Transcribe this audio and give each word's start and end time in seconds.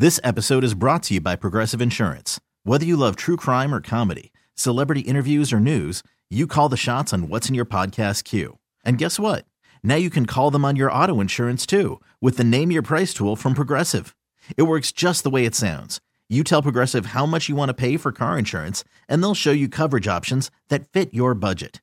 This 0.00 0.18
episode 0.24 0.64
is 0.64 0.72
brought 0.72 1.02
to 1.02 1.14
you 1.14 1.20
by 1.20 1.36
Progressive 1.36 1.82
Insurance. 1.82 2.40
Whether 2.64 2.86
you 2.86 2.96
love 2.96 3.16
true 3.16 3.36
crime 3.36 3.74
or 3.74 3.82
comedy, 3.82 4.32
celebrity 4.54 5.00
interviews 5.00 5.52
or 5.52 5.60
news, 5.60 6.02
you 6.30 6.46
call 6.46 6.70
the 6.70 6.78
shots 6.78 7.12
on 7.12 7.28
what's 7.28 7.50
in 7.50 7.54
your 7.54 7.66
podcast 7.66 8.24
queue. 8.24 8.56
And 8.82 8.96
guess 8.96 9.20
what? 9.20 9.44
Now 9.82 9.96
you 9.96 10.08
can 10.08 10.24
call 10.24 10.50
them 10.50 10.64
on 10.64 10.74
your 10.74 10.90
auto 10.90 11.20
insurance 11.20 11.66
too 11.66 12.00
with 12.18 12.38
the 12.38 12.44
Name 12.44 12.70
Your 12.70 12.80
Price 12.80 13.12
tool 13.12 13.36
from 13.36 13.52
Progressive. 13.52 14.16
It 14.56 14.62
works 14.62 14.90
just 14.90 15.22
the 15.22 15.28
way 15.28 15.44
it 15.44 15.54
sounds. 15.54 16.00
You 16.30 16.44
tell 16.44 16.62
Progressive 16.62 17.12
how 17.12 17.26
much 17.26 17.50
you 17.50 17.56
want 17.56 17.68
to 17.68 17.74
pay 17.74 17.98
for 17.98 18.10
car 18.10 18.38
insurance, 18.38 18.84
and 19.06 19.22
they'll 19.22 19.34
show 19.34 19.52
you 19.52 19.68
coverage 19.68 20.08
options 20.08 20.50
that 20.70 20.90
fit 20.94 21.12
your 21.12 21.34
budget. 21.34 21.82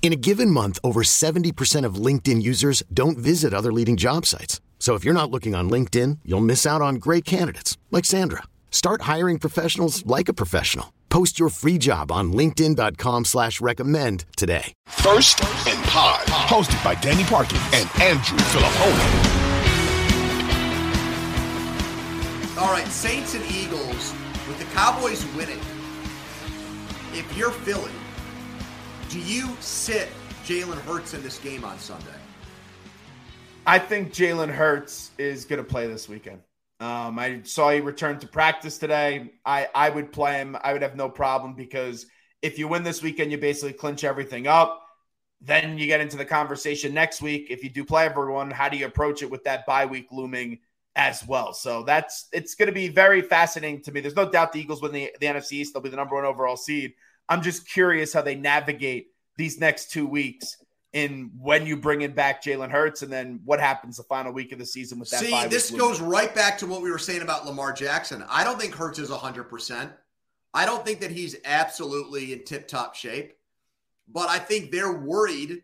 In 0.00 0.12
a 0.12 0.16
given 0.16 0.50
month, 0.50 0.78
over 0.82 1.02
70% 1.02 1.84
of 1.84 1.96
LinkedIn 1.96 2.40
users 2.40 2.82
don't 2.94 3.18
visit 3.18 3.52
other 3.52 3.72
leading 3.72 3.98
job 3.98 4.24
sites. 4.24 4.62
So 4.78 4.94
if 4.94 5.04
you're 5.04 5.12
not 5.12 5.30
looking 5.30 5.54
on 5.54 5.68
LinkedIn, 5.68 6.20
you'll 6.24 6.40
miss 6.40 6.64
out 6.64 6.80
on 6.80 6.94
great 6.94 7.26
candidates 7.26 7.76
like 7.90 8.06
Sandra. 8.06 8.44
Start 8.70 9.02
hiring 9.02 9.38
professionals 9.38 10.06
like 10.06 10.30
a 10.30 10.32
professional. 10.32 10.94
Post 11.10 11.38
your 11.38 11.48
free 11.50 11.78
job 11.78 12.12
on 12.12 12.32
LinkedIn.com 12.32 13.24
slash 13.26 13.60
recommend 13.60 14.24
today. 14.36 14.72
First 14.86 15.42
and 15.66 15.82
Pod, 15.84 16.26
hosted 16.26 16.82
by 16.84 16.94
Danny 16.96 17.24
Parkins 17.24 17.62
and 17.72 17.88
Andrew 18.00 18.38
Filippone. 18.38 19.38
All 22.58 22.72
right, 22.72 22.86
Saints 22.88 23.34
and 23.34 23.44
Eagles 23.50 24.14
with 24.46 24.58
the 24.58 24.66
Cowboys 24.74 25.24
winning. 25.34 25.60
If 27.14 27.34
you're 27.36 27.50
Philly, 27.50 27.92
do 29.08 29.20
you 29.20 29.48
sit 29.60 30.08
Jalen 30.44 30.78
Hurts 30.82 31.14
in 31.14 31.22
this 31.22 31.38
game 31.38 31.64
on 31.64 31.78
Sunday? 31.78 32.06
I 33.66 33.78
think 33.78 34.12
Jalen 34.12 34.50
Hurts 34.50 35.12
is 35.18 35.44
going 35.44 35.62
to 35.62 35.68
play 35.68 35.86
this 35.86 36.08
weekend. 36.08 36.40
Um, 36.80 37.18
I 37.18 37.40
saw 37.42 37.70
he 37.70 37.80
return 37.80 38.18
to 38.20 38.26
practice 38.26 38.78
today. 38.78 39.32
I, 39.44 39.68
I 39.74 39.90
would 39.90 40.12
play 40.12 40.34
him. 40.34 40.56
I 40.62 40.72
would 40.72 40.82
have 40.82 40.94
no 40.94 41.08
problem 41.08 41.54
because 41.54 42.06
if 42.42 42.58
you 42.58 42.68
win 42.68 42.82
this 42.82 43.02
weekend, 43.02 43.32
you 43.32 43.38
basically 43.38 43.72
clinch 43.72 44.04
everything 44.04 44.46
up. 44.46 44.82
Then 45.40 45.78
you 45.78 45.86
get 45.86 46.00
into 46.00 46.16
the 46.16 46.24
conversation 46.24 46.94
next 46.94 47.22
week. 47.22 47.46
If 47.50 47.64
you 47.64 47.70
do 47.70 47.84
play 47.84 48.04
everyone, 48.04 48.50
how 48.50 48.68
do 48.68 48.76
you 48.76 48.86
approach 48.86 49.22
it 49.22 49.30
with 49.30 49.44
that 49.44 49.66
bye 49.66 49.86
week 49.86 50.08
looming 50.12 50.58
as 50.96 51.26
well? 51.26 51.52
So 51.52 51.82
that's 51.82 52.28
it's 52.32 52.54
going 52.54 52.66
to 52.66 52.72
be 52.72 52.88
very 52.88 53.22
fascinating 53.22 53.82
to 53.82 53.92
me. 53.92 54.00
There's 54.00 54.16
no 54.16 54.30
doubt 54.30 54.52
the 54.52 54.60
Eagles 54.60 54.82
win 54.82 54.92
the, 54.92 55.10
the 55.20 55.26
NFC 55.26 55.52
East. 55.52 55.72
They'll 55.72 55.82
be 55.82 55.90
the 55.90 55.96
number 55.96 56.14
one 56.14 56.24
overall 56.24 56.56
seed. 56.56 56.94
I'm 57.28 57.42
just 57.42 57.68
curious 57.68 58.12
how 58.12 58.22
they 58.22 58.34
navigate 58.34 59.08
these 59.36 59.60
next 59.60 59.90
two 59.90 60.06
weeks 60.06 60.56
in 60.92 61.30
when 61.38 61.66
you 61.66 61.76
bring 61.76 62.00
in 62.00 62.12
back 62.12 62.42
Jalen 62.42 62.70
Hurts 62.70 63.02
and 63.02 63.12
then 63.12 63.40
what 63.44 63.60
happens 63.60 63.98
the 63.98 64.02
final 64.04 64.32
week 64.32 64.52
of 64.52 64.58
the 64.58 64.66
season 64.66 64.98
with 64.98 65.10
that. 65.10 65.20
See, 65.20 65.46
this 65.48 65.70
goes 65.70 66.00
right 66.00 66.34
back 66.34 66.58
to 66.58 66.66
what 66.66 66.80
we 66.80 66.90
were 66.90 66.98
saying 66.98 67.22
about 67.22 67.46
Lamar 67.46 67.72
Jackson. 67.72 68.24
I 68.28 68.42
don't 68.42 68.58
think 68.58 68.74
Hurts 68.74 68.98
is 68.98 69.10
100%. 69.10 69.92
I 70.54 70.64
don't 70.64 70.84
think 70.84 71.00
that 71.00 71.10
he's 71.10 71.36
absolutely 71.44 72.32
in 72.32 72.44
tip 72.44 72.68
top 72.68 72.94
shape, 72.94 73.34
but 74.08 74.30
I 74.30 74.38
think 74.38 74.70
they're 74.70 74.98
worried 74.98 75.62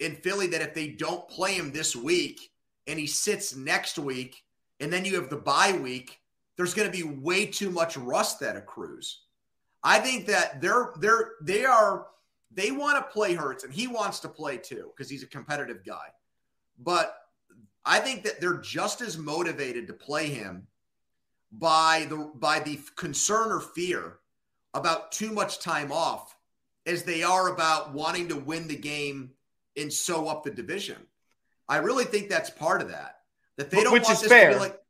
in 0.00 0.16
Philly 0.16 0.46
that 0.48 0.60
if 0.60 0.74
they 0.74 0.88
don't 0.88 1.26
play 1.28 1.54
him 1.54 1.72
this 1.72 1.96
week 1.96 2.50
and 2.86 2.98
he 2.98 3.06
sits 3.06 3.56
next 3.56 3.98
week 3.98 4.42
and 4.80 4.92
then 4.92 5.04
you 5.04 5.14
have 5.14 5.30
the 5.30 5.36
bye 5.36 5.72
week, 5.72 6.20
there's 6.56 6.74
going 6.74 6.90
to 6.90 6.96
be 6.96 7.04
way 7.04 7.46
too 7.46 7.70
much 7.70 7.96
rust 7.96 8.40
that 8.40 8.56
accrues. 8.56 9.22
I 9.82 9.98
think 10.00 10.26
that 10.26 10.60
they're 10.60 10.92
they're 10.98 11.32
they 11.42 11.64
are 11.64 12.06
they 12.50 12.70
want 12.70 12.96
to 12.98 13.12
play 13.12 13.34
Hurts 13.34 13.64
and 13.64 13.72
he 13.72 13.86
wants 13.86 14.20
to 14.20 14.28
play 14.28 14.56
too 14.56 14.90
because 14.94 15.10
he's 15.10 15.22
a 15.22 15.26
competitive 15.26 15.84
guy. 15.84 16.06
But 16.78 17.14
I 17.84 18.00
think 18.00 18.24
that 18.24 18.40
they're 18.40 18.58
just 18.58 19.00
as 19.00 19.16
motivated 19.16 19.86
to 19.86 19.92
play 19.92 20.26
him 20.26 20.66
by 21.52 22.06
the 22.08 22.30
by 22.34 22.60
the 22.60 22.78
concern 22.96 23.52
or 23.52 23.60
fear 23.60 24.18
about 24.74 25.12
too 25.12 25.32
much 25.32 25.60
time 25.60 25.90
off 25.92 26.36
as 26.86 27.02
they 27.02 27.22
are 27.22 27.52
about 27.52 27.92
wanting 27.92 28.28
to 28.28 28.36
win 28.36 28.68
the 28.68 28.76
game 28.76 29.30
and 29.76 29.92
sew 29.92 30.28
up 30.28 30.44
the 30.44 30.50
division. 30.50 30.96
I 31.68 31.78
really 31.78 32.04
think 32.04 32.28
that's 32.28 32.50
part 32.50 32.82
of 32.82 32.88
that. 32.88 33.20
That 33.56 33.70
they 33.70 33.82
don't 33.82 33.92
Which 33.92 34.04
want 34.04 34.16
is 34.16 34.22
this 34.22 34.30
fair, 34.30 34.50
to 34.50 34.56
be 34.56 34.60
like 34.60 34.80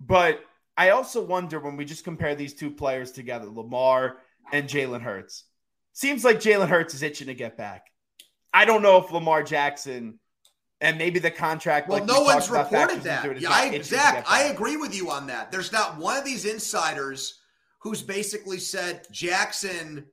But 0.00 0.44
I 0.76 0.90
also 0.90 1.22
wonder 1.22 1.60
when 1.60 1.76
we 1.76 1.84
just 1.84 2.04
compare 2.04 2.34
these 2.34 2.54
two 2.54 2.70
players 2.70 3.12
together, 3.12 3.46
Lamar 3.46 4.18
and 4.52 4.68
Jalen 4.68 5.02
Hurts. 5.02 5.44
Seems 5.92 6.24
like 6.24 6.38
Jalen 6.40 6.68
Hurts 6.68 6.94
is 6.94 7.02
itching 7.02 7.26
to 7.28 7.34
get 7.34 7.56
back. 7.56 7.86
I 8.52 8.64
don't 8.64 8.82
know 8.82 8.98
if 8.98 9.10
Lamar 9.12 9.42
Jackson 9.42 10.18
and 10.80 10.98
maybe 10.98 11.18
the 11.18 11.30
contract. 11.30 11.88
Well, 11.88 11.98
like 11.98 12.08
no 12.08 12.22
one's 12.22 12.50
reported 12.50 13.02
that. 13.02 13.40
Yeah, 13.40 13.50
I, 13.50 13.80
Zach, 13.82 14.24
I 14.28 14.44
agree 14.44 14.76
with 14.76 14.94
you 14.94 15.10
on 15.10 15.26
that. 15.26 15.52
There's 15.52 15.72
not 15.72 15.98
one 15.98 16.16
of 16.16 16.24
these 16.24 16.46
insiders 16.46 17.40
who's 17.80 18.02
basically 18.02 18.58
said 18.58 19.06
Jackson 19.10 20.06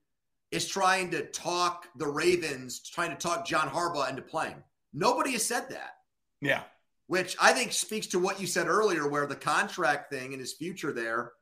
is 0.52 0.68
trying 0.68 1.10
to 1.12 1.24
talk 1.28 1.88
the 1.98 2.08
Ravens, 2.08 2.82
trying 2.82 3.10
to 3.10 3.16
talk 3.18 3.46
John 3.46 3.68
Harbaugh 3.68 4.10
into 4.10 4.22
playing. 4.22 4.56
Nobody 4.94 5.32
has 5.34 5.44
said 5.46 5.70
that, 5.70 5.96
Yeah. 6.42 6.64
which 7.08 7.36
I 7.42 7.52
think 7.54 7.74
speaks 7.74 8.08
to 8.08 8.20
what 8.20 8.40
you 8.40 8.48
said 8.48 8.68
earlier, 8.68 9.08
where 9.08 9.26
the 9.28 9.36
contract 9.36 10.12
thing 10.12 10.32
and 10.34 10.40
his 10.40 10.54
future 10.54 10.94
there, 10.94 11.34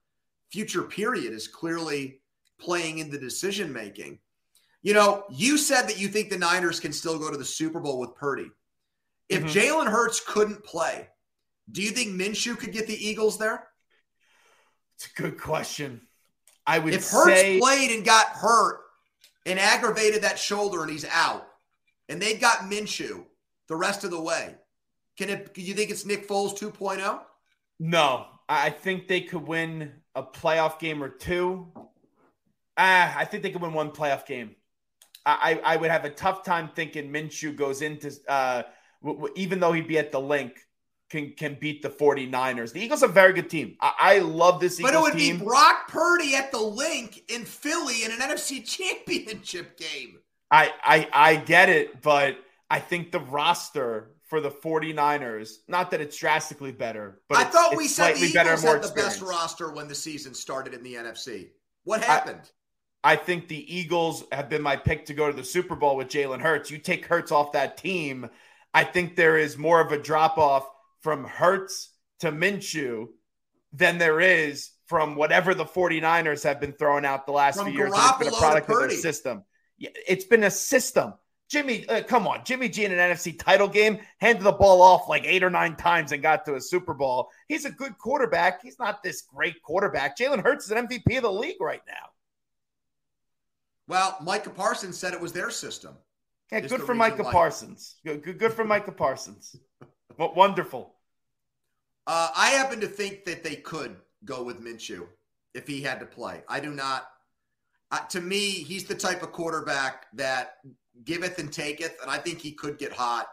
future 0.52 0.81
period, 0.84 1.34
is 1.34 1.47
clearly 1.47 2.22
playing 2.59 2.99
into 2.99 3.19
decision 3.19 3.71
making. 3.71 4.19
You 4.81 4.93
know, 4.93 5.25
you 5.29 5.57
said 5.57 5.88
that 5.88 5.99
you 5.99 6.07
think 6.07 6.29
the 6.29 6.38
Niners 6.38 6.79
can 6.79 6.93
still 6.93 7.17
go 7.17 7.31
to 7.31 7.38
the 7.38 7.45
Super 7.45 7.79
Bowl 7.79 7.99
with 7.99 8.16
Purdy. 8.16 8.51
If 9.29 9.43
Mhm. 9.43 9.49
Jalen 9.49 9.88
Hurts 9.91 10.19
couldn't 10.19 10.63
play, 10.63 11.09
do 11.71 11.81
you 11.81 11.91
think 11.91 12.13
Minshew 12.13 12.57
could 12.57 12.71
get 12.71 12.85
the 12.88 13.07
Eagles 13.07 13.38
there? 13.39 13.67
It's 14.95 15.07
a 15.07 15.21
good 15.21 15.39
question. 15.39 16.07
I 16.67 16.79
would 16.79 16.93
If 16.93 17.09
Hurts 17.09 17.39
say 17.41 17.59
played 17.59 17.91
and 17.91 18.05
got 18.05 18.27
hurt 18.27 18.81
and 19.45 19.59
aggravated 19.59 20.22
that 20.22 20.39
shoulder 20.39 20.81
and 20.83 20.91
he's 20.91 21.05
out, 21.05 21.47
and 22.07 22.22
they 22.22 22.35
got 22.37 22.59
Minshew 22.69 23.25
the 23.67 23.75
rest 23.75 24.03
of 24.03 24.11
the 24.11 24.22
way, 24.22 24.55
can 25.17 25.29
it? 25.29 25.53
Do 25.53 25.61
you 25.61 25.73
think 25.73 25.89
it's 25.89 26.05
Nick 26.05 26.27
Foles 26.27 26.51
oh? 26.61 26.72
2.0? 26.72 27.25
no. 27.79 28.27
I 28.47 28.69
think 28.69 29.07
they 29.07 29.22
could 29.22 29.47
win 29.47 29.91
a 30.13 30.22
playoff 30.22 30.77
game 30.77 31.01
or 31.01 31.09
two. 31.09 31.67
Ah, 32.78 33.13
I 33.18 33.25
think 33.25 33.44
they 33.44 33.52
could 33.52 33.62
win 33.62 33.74
one 33.74 33.91
playoff 33.91 34.25
game. 34.25 34.56
I, 35.28 35.59
I 35.63 35.78
would 35.78 35.90
have 35.90 36.06
a 36.06 36.09
tough 36.12 36.44
time 36.44 36.69
thinking 36.75 37.12
Minshew 37.12 37.56
goes 37.56 37.81
into 37.81 38.12
uh 38.28 38.62
w- 39.02 39.18
w- 39.19 39.34
even 39.36 39.59
though 39.59 39.72
he'd 39.72 39.88
be 39.88 39.97
at 39.97 40.12
the 40.12 40.19
link 40.22 40.59
can 41.09 41.31
can 41.34 41.58
beat 41.59 41.81
the 41.81 41.90
49ers. 41.90 42.74
The 42.74 42.81
Eagles 42.81 43.02
are 43.02 43.08
a 43.08 43.12
very 43.12 43.34
good 43.34 43.50
team. 43.50 43.75
I, 43.81 43.94
I 44.00 44.19
love 44.19 44.59
this 44.59 44.80
Eagles 44.80 44.91
But 44.94 45.00
it 45.00 45.02
would 45.02 45.14
team. 45.19 45.40
be 45.40 45.44
Brock 45.46 45.88
Purdy 45.88 46.35
at 46.35 46.52
the 46.52 46.59
link 46.59 47.24
in 47.30 47.44
Philly 47.46 48.03
in 48.03 48.12
an 48.12 48.19
NFC 48.19 48.64
championship 48.78 49.78
game. 49.78 50.19
I, 50.52 50.72
I 50.84 51.09
I 51.12 51.35
get 51.38 51.69
it, 51.69 52.02
but 52.03 52.38
I 52.69 52.80
think 52.80 53.12
the 53.12 53.19
roster 53.19 54.12
for 54.25 54.41
the 54.41 54.52
49ers, 54.52 55.53
not 55.68 55.90
that 55.91 56.02
it's 56.02 56.18
drastically 56.18 56.72
better, 56.72 57.22
but 57.30 57.38
I 57.38 57.41
it's- 57.41 57.53
thought 57.53 57.75
we 57.75 57.88
said 57.88 58.14
the 58.14 58.18
slightly 58.19 58.34
better, 58.34 58.50
Eagles 58.53 58.64
had 58.64 58.84
the 58.84 58.94
best 58.96 59.22
roster 59.22 59.72
when 59.72 59.88
the 59.88 59.96
season 59.96 60.34
started 60.35 60.74
in 60.75 60.84
the 60.84 60.94
NFC. 60.96 61.50
What 61.84 62.03
happened? 62.03 62.41
I 62.44 62.50
think 63.16 63.47
the 63.47 63.75
Eagles 63.75 64.23
have 64.31 64.49
been 64.49 64.63
my 64.63 64.75
pick 64.75 65.05
to 65.05 65.13
go 65.13 65.29
to 65.29 65.35
the 65.35 65.43
Super 65.43 65.75
Bowl 65.75 65.96
with 65.96 66.07
Jalen 66.07 66.41
Hurts. 66.41 66.72
You 66.72 66.79
take 66.79 67.05
Hurts 67.05 67.31
off 67.31 67.52
that 67.52 67.78
team, 67.78 68.29
I 68.73 68.84
think 68.84 69.16
there 69.16 69.37
is 69.37 69.57
more 69.57 69.79
of 69.79 69.91
a 69.91 69.97
drop 69.97 70.37
off 70.37 70.67
from 71.02 71.23
Hurts 71.23 71.91
to 72.19 72.31
Minshew 72.31 73.09
than 73.72 73.99
there 73.99 74.19
is 74.19 74.72
from 74.87 75.16
whatever 75.16 75.53
the 75.53 75.66
49ers 75.66 76.43
have 76.43 76.59
been 76.59 76.73
throwing 76.73 77.05
out 77.05 77.25
the 77.25 77.31
last 77.31 77.57
From 77.57 77.67
few 77.67 77.75
years. 77.75 77.91
It's 77.93 78.17
been 78.17 78.28
a 78.28 78.31
product 78.31 78.69
of 78.69 78.79
their 78.79 78.90
system. 78.90 79.43
It's 79.79 80.25
been 80.25 80.43
a 80.43 80.51
system. 80.51 81.13
Jimmy, 81.47 81.87
uh, 81.87 82.01
come 82.01 82.28
on. 82.28 82.43
Jimmy 82.43 82.69
G 82.69 82.85
in 82.85 82.91
an 82.91 82.97
NFC 82.97 83.37
title 83.37 83.67
game 83.67 83.99
handed 84.17 84.43
the 84.43 84.51
ball 84.51 84.81
off 84.81 85.08
like 85.08 85.25
eight 85.25 85.43
or 85.43 85.49
nine 85.49 85.75
times 85.75 86.11
and 86.11 86.23
got 86.23 86.43
to 86.46 86.55
a 86.55 86.61
Super 86.61 86.93
Bowl. 86.93 87.29
He's 87.47 87.66
a 87.66 87.72
good 87.72 87.97
quarterback. 87.97 88.63
He's 88.63 88.79
not 88.79 89.03
this 89.03 89.22
great 89.22 89.61
quarterback. 89.61 90.17
Jalen 90.17 90.43
Hurts 90.43 90.66
is 90.66 90.72
an 90.72 90.87
MVP 90.87 91.17
of 91.17 91.23
the 91.23 91.31
league 91.31 91.61
right 91.61 91.84
now. 91.87 92.09
Well, 93.87 94.17
Micah 94.22 94.49
Parsons 94.49 94.97
said 94.97 95.14
it 95.14 95.22
was 95.22 95.34
their 95.34 95.49
system. 95.49 95.96
Yeah, 96.52 96.61
good 96.61 96.82
for 96.82 96.93
Micah 96.96 97.23
why. 97.23 97.32
Parsons. 97.32 97.96
Good, 98.05 98.23
good, 98.23 98.40
good 98.40 98.53
for 98.53 98.64
Micah 98.64 98.91
Parsons. 98.91 99.55
What 100.17 100.35
wonderful. 100.35 100.96
Uh, 102.08 102.29
I 102.37 102.52
happen 102.52 102.79
to 102.79 102.87
think 102.87 103.26
that 103.26 103.43
they 103.43 103.55
could 103.55 103.97
go 104.23 104.43
with 104.43 104.61
Minshew 104.64 105.08
if 105.53 105.67
he 105.67 105.82
had 105.82 105.99
to 105.99 106.05
play. 106.05 106.41
I 106.47 106.61
do 106.61 106.72
not. 106.72 107.08
uh, 107.91 107.99
to 108.11 108.22
me, 108.22 108.40
he's 108.40 108.85
the 108.85 108.96
type 108.96 109.23
of 109.23 109.34
quarterback 109.34 110.05
that 110.14 110.58
giveth 111.03 111.37
and 111.40 111.52
taketh, 111.52 111.97
and 112.02 112.09
I 112.09 112.17
think 112.17 112.40
he 112.40 112.53
could 112.53 112.78
get 112.78 112.93
hot 112.93 113.28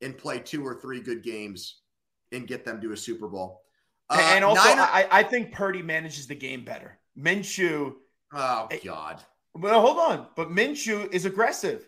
and 0.00 0.16
play 0.16 0.38
two 0.38 0.66
or 0.66 0.74
three 0.80 1.00
good 1.00 1.22
games 1.22 1.80
and 2.32 2.46
get 2.46 2.64
them 2.64 2.80
to 2.80 2.92
a 2.92 2.96
Super 2.96 3.28
Bowl. 3.28 3.60
Uh, 4.08 4.18
and 4.32 4.44
also, 4.46 4.62
Niner- 4.64 4.80
I, 4.80 5.06
I 5.10 5.22
think 5.24 5.52
Purdy 5.52 5.82
manages 5.82 6.26
the 6.26 6.34
game 6.34 6.64
better. 6.64 6.98
Minshew. 7.18 7.94
Oh 8.32 8.68
God. 8.82 9.20
Well, 9.54 9.80
hold 9.80 9.98
on, 9.98 10.26
but 10.36 10.50
Minshew 10.50 11.12
is 11.12 11.26
aggressive, 11.26 11.86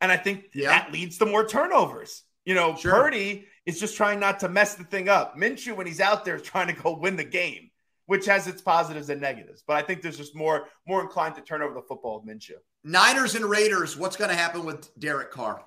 and 0.00 0.12
I 0.12 0.16
think 0.16 0.50
yeah. 0.54 0.68
that 0.68 0.92
leads 0.92 1.18
to 1.18 1.26
more 1.26 1.46
turnovers. 1.46 2.22
You 2.44 2.54
know, 2.54 2.76
sure. 2.76 2.92
Purdy 2.92 3.46
is 3.66 3.80
just 3.80 3.96
trying 3.96 4.20
not 4.20 4.40
to 4.40 4.48
mess 4.48 4.74
the 4.74 4.84
thing 4.84 5.08
up. 5.08 5.36
Minshew, 5.36 5.76
when 5.76 5.86
he's 5.86 6.00
out 6.00 6.24
there, 6.24 6.36
is 6.36 6.42
trying 6.42 6.68
to 6.68 6.82
go 6.82 6.96
win 6.96 7.16
the 7.16 7.24
game, 7.24 7.70
which 8.06 8.26
has 8.26 8.46
its 8.46 8.62
positives 8.62 9.10
and 9.10 9.20
negatives. 9.20 9.62
But 9.66 9.76
I 9.76 9.82
think 9.82 10.02
there's 10.02 10.16
just 10.16 10.36
more 10.36 10.68
more 10.86 11.02
inclined 11.02 11.34
to 11.34 11.42
turn 11.42 11.62
over 11.62 11.74
the 11.74 11.82
football 11.82 12.20
with 12.20 12.34
Minshew. 12.34 12.58
Niners 12.84 13.34
and 13.34 13.44
Raiders. 13.44 13.96
What's 13.96 14.16
going 14.16 14.30
to 14.30 14.36
happen 14.36 14.64
with 14.64 14.88
Derek 14.98 15.30
Carr? 15.30 15.64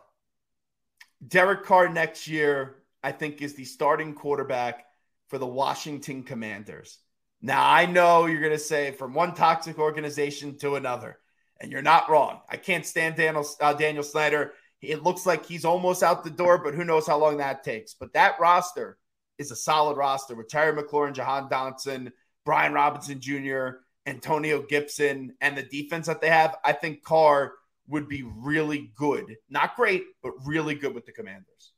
Derek 1.25 1.63
Carr 1.63 1.89
next 1.89 2.27
year, 2.27 2.83
I 3.03 3.11
think, 3.11 3.41
is 3.41 3.53
the 3.53 3.65
starting 3.65 4.13
quarterback 4.13 4.85
for 5.27 5.37
the 5.37 5.47
Washington 5.47 6.23
Commanders. 6.23 6.97
Now, 7.41 7.69
I 7.69 7.85
know 7.85 8.25
you're 8.25 8.41
going 8.41 8.53
to 8.53 8.59
say 8.59 8.91
from 8.91 9.13
one 9.13 9.35
toxic 9.35 9.77
organization 9.77 10.57
to 10.59 10.75
another, 10.75 11.19
and 11.59 11.71
you're 11.71 11.81
not 11.81 12.09
wrong. 12.09 12.41
I 12.49 12.57
can't 12.57 12.85
stand 12.85 13.15
Daniel, 13.15 13.45
uh, 13.61 13.73
Daniel 13.73 14.03
Snyder. 14.03 14.53
It 14.81 15.03
looks 15.03 15.25
like 15.25 15.45
he's 15.45 15.65
almost 15.65 16.03
out 16.03 16.23
the 16.23 16.29
door, 16.29 16.57
but 16.57 16.73
who 16.75 16.83
knows 16.83 17.07
how 17.07 17.17
long 17.17 17.37
that 17.37 17.63
takes. 17.63 17.93
But 17.93 18.13
that 18.13 18.39
roster 18.39 18.97
is 19.37 19.51
a 19.51 19.55
solid 19.55 19.97
roster 19.97 20.35
with 20.35 20.49
Terry 20.49 20.73
McLaurin, 20.73 21.13
Jahan 21.13 21.49
Dotson, 21.49 22.11
Brian 22.45 22.73
Robinson 22.73 23.19
Jr., 23.19 23.79
Antonio 24.05 24.61
Gibson, 24.61 25.33
and 25.39 25.57
the 25.57 25.63
defense 25.63 26.07
that 26.07 26.21
they 26.21 26.29
have. 26.29 26.57
I 26.63 26.73
think 26.73 27.03
Carr 27.03 27.53
would 27.87 28.07
be 28.07 28.23
really 28.23 28.91
good. 28.95 29.37
Not 29.49 29.75
great, 29.75 30.03
but 30.21 30.33
really 30.45 30.75
good 30.75 30.93
with 30.93 31.05
the 31.05 31.11
Commanders. 31.11 31.73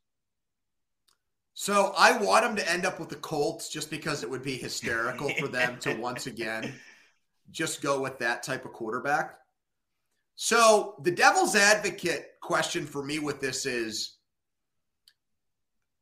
So 1.54 1.94
I 1.98 2.18
want 2.18 2.44
them 2.44 2.56
to 2.58 2.70
end 2.70 2.86
up 2.86 3.00
with 3.00 3.10
the 3.10 3.16
Colts 3.16 3.70
just 3.70 3.90
because 3.90 4.24
it 4.24 4.30
would 4.30 4.44
be 4.44 4.58
hysterical 4.58 5.30
for 5.30 5.48
them 5.48 5.78
to 5.80 5.94
once 5.96 6.28
again 6.28 6.74
just 7.52 7.82
go 7.82 8.02
with 8.02 8.20
that 8.20 8.44
type 8.44 8.66
of 8.66 8.74
quarterback. 8.74 9.38
So 10.36 10.96
the 11.02 11.12
devil's 11.12 11.56
advocate 11.56 12.32
question 12.42 12.86
for 12.86 13.04
me 13.04 13.20
with 13.20 13.40
this 13.40 13.66
is 13.66 14.18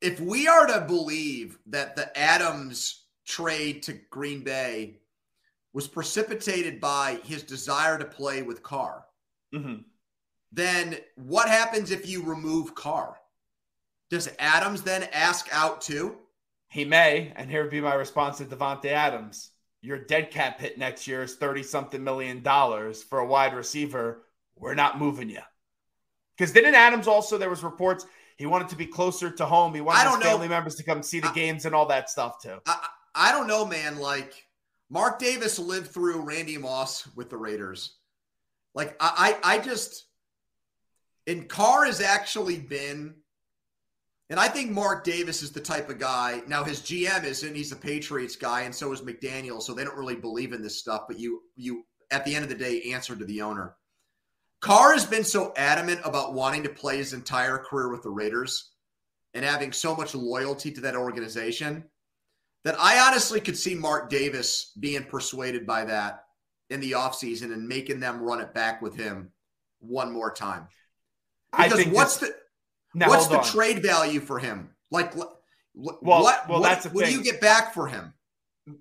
if 0.02 0.20
we 0.20 0.48
are 0.48 0.66
to 0.68 0.82
believe 0.82 1.60
that 1.68 1.96
the 1.96 2.18
Adams 2.18 3.06
trade 3.26 3.84
to 3.84 3.94
Green 4.10 4.44
Bay 4.44 5.00
was 5.72 5.88
precipitated 5.88 6.82
by 6.82 7.20
his 7.24 7.44
desire 7.44 7.98
to 7.98 8.06
play 8.06 8.42
with 8.42 8.64
Carr, 8.64 9.06
mm-hmm. 9.54 9.82
then 10.52 10.98
what 11.16 11.48
happens 11.48 11.92
if 11.92 12.08
you 12.08 12.24
remove 12.24 12.76
Carr? 12.76 13.18
Does 14.10 14.30
Adams 14.40 14.82
then 14.82 15.08
ask 15.14 15.48
out 15.52 15.82
too? 15.82 16.18
He 16.68 16.86
may, 16.86 17.32
and 17.36 17.50
here 17.50 17.62
would 17.62 17.72
be 17.72 17.82
my 17.82 17.94
response 17.94 18.40
to 18.40 18.46
Davante 18.46 18.88
Adams 18.88 19.53
your 19.84 20.00
dead 20.00 20.32
cap 20.32 20.62
hit 20.62 20.78
next 20.78 21.08
year 21.08 21.24
is 21.24 21.36
30 21.36 21.62
something 21.62 22.04
million 22.04 22.42
dollars 22.42 23.04
for 23.04 23.20
a 23.20 23.26
wide 23.26 23.54
receiver. 23.54 24.24
We're 24.58 24.76
not 24.76 24.98
moving 24.98 25.30
you. 25.30 25.42
Because 26.38 26.54
then 26.54 26.66
in 26.66 26.74
Adams 26.74 27.06
also, 27.06 27.38
there 27.38 27.50
was 27.50 27.64
reports 27.64 28.06
he 28.38 28.46
wanted 28.46 28.70
to 28.70 28.76
be 28.78 28.88
closer 28.88 29.30
to 29.30 29.46
home. 29.46 29.76
He 29.76 29.82
wanted 29.82 30.10
his 30.10 30.24
family 30.24 30.48
know. 30.48 30.56
members 30.56 30.76
to 30.76 30.84
come 30.84 31.04
see 31.04 31.20
the 31.20 31.28
I, 31.28 31.34
games 31.34 31.66
and 31.66 31.76
all 31.76 31.86
that 31.88 32.10
stuff 32.10 32.42
too. 32.42 32.60
I, 32.66 32.88
I 33.14 33.32
don't 33.34 33.46
know, 33.46 33.66
man. 33.66 34.00
Like 34.00 34.48
Mark 34.90 35.20
Davis 35.20 35.60
lived 35.60 35.92
through 35.92 36.22
Randy 36.22 36.58
Moss 36.58 37.08
with 37.16 37.30
the 37.30 37.38
Raiders. 37.38 37.98
Like 38.74 38.96
I, 39.02 39.38
I, 39.44 39.56
I 39.56 39.60
just, 39.60 40.06
and 41.28 41.48
Carr 41.48 41.86
has 41.86 42.00
actually 42.00 42.58
been 42.58 43.16
and 44.34 44.40
I 44.40 44.48
think 44.48 44.72
Mark 44.72 45.04
Davis 45.04 45.44
is 45.44 45.52
the 45.52 45.60
type 45.60 45.92
of 45.92 46.00
guy. 46.00 46.42
Now 46.48 46.64
his 46.64 46.80
GM 46.80 47.24
isn't; 47.24 47.54
he's 47.54 47.72
a 47.72 47.76
Patriots 47.76 48.36
guy, 48.36 48.62
and 48.62 48.74
so 48.74 48.92
is 48.92 49.04
McDaniel. 49.04 49.62
So 49.62 49.76
they 49.76 49.84
don't 49.84 49.96
really 49.96 50.16
believe 50.16 50.54
in 50.54 50.64
this 50.64 50.80
stuff. 50.80 51.04
But 51.08 51.20
you, 51.20 51.42
you, 51.56 51.86
at 52.10 52.26
the 52.26 52.34
end 52.34 52.42
of 52.42 52.50
the 52.50 52.56
day, 52.56 52.82
answer 52.94 53.16
to 53.16 53.26
the 53.26 53.44
owner. 53.44 53.76
Carr 54.60 54.94
has 54.94 55.06
been 55.06 55.24
so 55.24 55.54
adamant 55.56 56.02
about 56.04 56.34
wanting 56.34 56.64
to 56.64 56.70
play 56.70 56.98
his 56.98 57.14
entire 57.14 57.60
career 57.60 57.92
with 57.92 58.02
the 58.02 58.10
Raiders 58.10 58.72
and 59.36 59.46
having 59.46 59.72
so 59.72 59.96
much 59.96 60.16
loyalty 60.16 60.72
to 60.72 60.82
that 60.82 60.96
organization 60.96 61.84
that 62.64 62.76
I 62.80 63.08
honestly 63.08 63.40
could 63.40 63.56
see 63.56 63.76
Mark 63.76 64.10
Davis 64.10 64.72
being 64.80 65.04
persuaded 65.04 65.68
by 65.68 65.86
that 65.86 66.24
in 66.72 66.80
the 66.80 66.94
offseason 66.94 67.54
and 67.54 67.68
making 67.68 68.00
them 68.00 68.20
run 68.20 68.42
it 68.42 68.56
back 68.56 68.82
with 68.82 68.96
him 68.96 69.32
one 69.78 70.12
more 70.12 70.34
time. 70.34 70.70
Because 71.56 71.86
what's 71.86 72.18
this- 72.18 72.32
the 72.32 72.43
now, 72.94 73.10
What's 73.10 73.28
the 73.28 73.40
on. 73.40 73.44
trade 73.44 73.82
value 73.82 74.20
for 74.20 74.40
him? 74.40 74.70
Like, 74.92 75.16
well, 75.16 75.40
what, 75.74 76.04
well, 76.04 76.22
what, 76.22 76.84
what 76.94 77.06
do 77.06 77.12
you 77.12 77.24
get 77.24 77.42
back 77.42 77.74
for 77.74 77.88
him? 77.88 78.14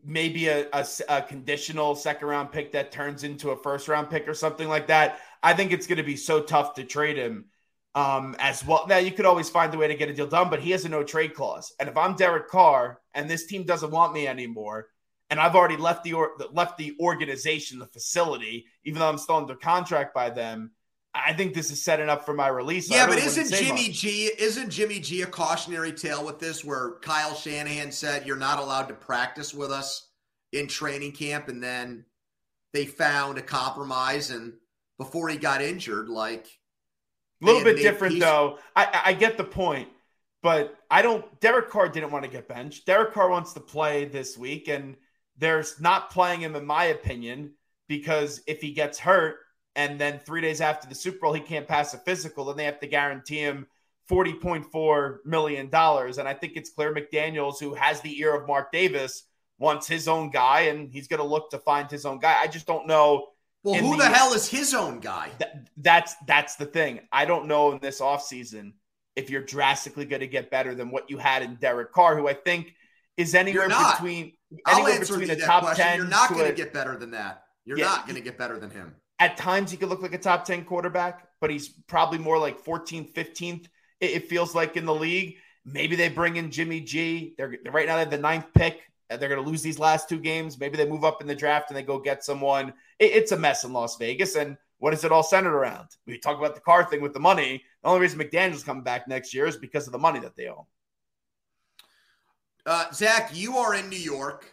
Maybe 0.04 0.48
a, 0.48 0.68
a, 0.72 0.86
a, 1.08 1.22
conditional 1.22 1.96
second 1.96 2.28
round 2.28 2.52
pick 2.52 2.72
that 2.72 2.92
turns 2.92 3.24
into 3.24 3.50
a 3.50 3.56
first 3.56 3.88
round 3.88 4.10
pick 4.10 4.28
or 4.28 4.34
something 4.34 4.68
like 4.68 4.86
that. 4.88 5.18
I 5.42 5.54
think 5.54 5.72
it's 5.72 5.86
going 5.86 5.98
to 5.98 6.04
be 6.04 6.16
so 6.16 6.40
tough 6.40 6.74
to 6.74 6.84
trade 6.84 7.16
him 7.16 7.46
um, 7.94 8.36
as 8.38 8.64
well. 8.64 8.86
Now, 8.86 8.98
you 8.98 9.10
could 9.10 9.26
always 9.26 9.50
find 9.50 9.74
a 9.74 9.78
way 9.78 9.88
to 9.88 9.94
get 9.94 10.08
a 10.08 10.14
deal 10.14 10.26
done, 10.26 10.50
but 10.50 10.60
he 10.60 10.70
has 10.70 10.84
a 10.84 10.88
no 10.88 11.02
trade 11.02 11.34
clause. 11.34 11.72
And 11.80 11.88
if 11.88 11.96
I'm 11.96 12.14
Derek 12.14 12.48
Carr 12.48 13.00
and 13.14 13.28
this 13.28 13.46
team 13.46 13.64
doesn't 13.64 13.90
want 13.90 14.12
me 14.12 14.28
anymore, 14.28 14.88
and 15.30 15.40
I've 15.40 15.56
already 15.56 15.78
left 15.78 16.04
the 16.04 16.12
or, 16.12 16.32
left 16.52 16.76
the 16.76 16.94
organization, 17.00 17.78
the 17.78 17.86
facility, 17.86 18.66
even 18.84 19.00
though 19.00 19.08
I'm 19.08 19.18
still 19.18 19.36
under 19.36 19.54
contract 19.54 20.14
by 20.14 20.30
them, 20.30 20.72
I 21.14 21.34
think 21.34 21.52
this 21.52 21.70
is 21.70 21.82
setting 21.82 22.08
up 22.08 22.24
for 22.24 22.32
my 22.32 22.48
release. 22.48 22.90
Yeah, 22.90 23.04
really 23.04 23.18
but 23.18 23.26
isn't 23.26 23.52
Jimmy 23.52 23.88
much. 23.88 23.98
G 23.98 24.30
isn't 24.38 24.70
Jimmy 24.70 24.98
G 24.98 25.22
a 25.22 25.26
cautionary 25.26 25.92
tale 25.92 26.24
with 26.24 26.38
this 26.38 26.64
where 26.64 26.92
Kyle 27.02 27.34
Shanahan 27.34 27.92
said 27.92 28.26
you're 28.26 28.36
not 28.36 28.58
allowed 28.58 28.88
to 28.88 28.94
practice 28.94 29.52
with 29.52 29.70
us 29.70 30.08
in 30.52 30.68
training 30.68 31.12
camp 31.12 31.48
and 31.48 31.62
then 31.62 32.06
they 32.72 32.86
found 32.86 33.36
a 33.36 33.42
compromise 33.42 34.30
and 34.30 34.54
before 34.98 35.28
he 35.28 35.36
got 35.36 35.60
injured 35.60 36.08
like 36.08 36.46
a 37.42 37.46
little 37.46 37.64
bit 37.64 37.76
different 37.76 38.18
though. 38.18 38.58
I, 38.74 39.02
I 39.06 39.12
get 39.12 39.36
the 39.36 39.44
point, 39.44 39.88
but 40.42 40.76
I 40.90 41.02
don't 41.02 41.40
Derek 41.40 41.68
Carr 41.68 41.88
didn't 41.88 42.10
want 42.10 42.24
to 42.24 42.30
get 42.30 42.48
benched. 42.48 42.86
Derek 42.86 43.12
Carr 43.12 43.28
wants 43.28 43.52
to 43.52 43.60
play 43.60 44.06
this 44.06 44.38
week 44.38 44.68
and 44.68 44.96
there's 45.36 45.78
not 45.78 46.10
playing 46.10 46.40
him 46.40 46.56
in 46.56 46.64
my 46.64 46.84
opinion 46.84 47.52
because 47.86 48.40
if 48.46 48.62
he 48.62 48.72
gets 48.72 48.98
hurt 48.98 49.36
and 49.74 49.98
then 50.00 50.18
three 50.18 50.40
days 50.40 50.60
after 50.60 50.88
the 50.88 50.94
Super 50.94 51.18
Bowl, 51.20 51.32
he 51.32 51.40
can't 51.40 51.66
pass 51.66 51.94
a 51.94 51.98
physical, 51.98 52.44
then 52.44 52.56
they 52.56 52.64
have 52.64 52.80
to 52.80 52.86
guarantee 52.86 53.38
him 53.38 53.66
$40.4 54.10 55.18
million. 55.24 55.70
And 55.72 56.28
I 56.28 56.34
think 56.34 56.52
it's 56.56 56.70
Claire 56.70 56.94
McDaniels, 56.94 57.58
who 57.58 57.74
has 57.74 58.00
the 58.00 58.18
ear 58.20 58.34
of 58.34 58.46
Mark 58.46 58.72
Davis, 58.72 59.24
wants 59.58 59.86
his 59.86 60.08
own 60.08 60.30
guy, 60.30 60.62
and 60.62 60.92
he's 60.92 61.08
going 61.08 61.20
to 61.20 61.26
look 61.26 61.50
to 61.50 61.58
find 61.58 61.90
his 61.90 62.04
own 62.04 62.18
guy. 62.18 62.36
I 62.38 62.48
just 62.48 62.66
don't 62.66 62.86
know. 62.86 63.28
Well, 63.64 63.80
who 63.80 63.92
the, 63.92 64.02
the, 64.02 64.08
hell 64.08 64.34
is 64.34 64.48
his 64.48 64.74
own 64.74 64.98
guy? 64.98 65.30
Th- 65.38 65.52
that's 65.76 66.16
that's 66.26 66.56
the 66.56 66.66
thing. 66.66 67.00
I 67.12 67.24
don't 67.24 67.46
know 67.46 67.70
in 67.70 67.78
this 67.78 68.00
offseason 68.00 68.72
if 69.14 69.30
you're 69.30 69.44
drastically 69.44 70.04
going 70.04 70.20
to 70.20 70.26
get 70.26 70.50
better 70.50 70.74
than 70.74 70.90
what 70.90 71.08
you 71.08 71.16
had 71.16 71.42
in 71.42 71.54
Derek 71.56 71.92
Carr, 71.92 72.16
who 72.16 72.26
I 72.26 72.34
think 72.34 72.74
is 73.16 73.36
anywhere 73.36 73.68
between 73.68 74.32
anywhere 74.68 74.98
between 74.98 75.30
a 75.30 75.36
top 75.36 75.62
question. 75.62 75.84
10 75.84 75.98
You're 75.98 76.08
not 76.08 76.30
going 76.30 76.46
to 76.46 76.52
get 76.52 76.72
better 76.72 76.96
than 76.96 77.12
that. 77.12 77.44
You're 77.64 77.78
yeah, 77.78 77.84
not 77.84 78.06
going 78.06 78.16
to 78.16 78.22
get 78.22 78.36
better 78.36 78.58
than 78.58 78.70
him. 78.70 78.96
At 79.22 79.36
times, 79.36 79.70
he 79.70 79.76
could 79.76 79.88
look 79.88 80.02
like 80.02 80.14
a 80.14 80.18
top 80.18 80.44
10 80.44 80.64
quarterback, 80.64 81.28
but 81.40 81.48
he's 81.48 81.68
probably 81.68 82.18
more 82.18 82.38
like 82.40 82.64
14th, 82.64 83.14
15th, 83.14 83.68
it, 84.00 84.28
feels 84.28 84.52
like 84.52 84.76
in 84.76 84.84
the 84.84 84.92
league. 84.92 85.36
Maybe 85.64 85.94
they 85.94 86.08
bring 86.08 86.34
in 86.34 86.50
Jimmy 86.50 86.80
G. 86.80 87.36
They're 87.38 87.54
right 87.70 87.86
now 87.86 87.94
they 87.94 88.00
have 88.00 88.10
the 88.10 88.18
ninth 88.18 88.46
pick. 88.52 88.80
They're 89.08 89.28
going 89.28 89.40
to 89.40 89.48
lose 89.48 89.62
these 89.62 89.78
last 89.78 90.08
two 90.08 90.18
games. 90.18 90.58
Maybe 90.58 90.76
they 90.76 90.88
move 90.88 91.04
up 91.04 91.20
in 91.20 91.28
the 91.28 91.36
draft 91.36 91.70
and 91.70 91.76
they 91.76 91.84
go 91.84 92.00
get 92.00 92.24
someone. 92.24 92.70
It, 92.98 93.12
it's 93.12 93.30
a 93.30 93.36
mess 93.36 93.62
in 93.62 93.72
Las 93.72 93.96
Vegas. 93.96 94.34
And 94.34 94.56
what 94.78 94.92
is 94.92 95.04
it 95.04 95.12
all 95.12 95.22
centered 95.22 95.54
around? 95.54 95.90
We 96.04 96.18
talk 96.18 96.36
about 96.36 96.56
the 96.56 96.60
Carr 96.60 96.82
thing 96.82 97.00
with 97.00 97.12
the 97.12 97.20
money. 97.20 97.62
The 97.84 97.90
only 97.90 98.00
reason 98.00 98.18
McDaniel's 98.18 98.64
coming 98.64 98.82
back 98.82 99.06
next 99.06 99.32
year 99.32 99.46
is 99.46 99.56
because 99.56 99.86
of 99.86 99.92
the 99.92 100.00
money 100.00 100.18
that 100.18 100.34
they 100.34 100.48
own. 100.48 100.64
Uh, 102.66 102.90
Zach, 102.92 103.30
you 103.32 103.58
are 103.58 103.76
in 103.76 103.88
New 103.88 103.94
York 103.94 104.52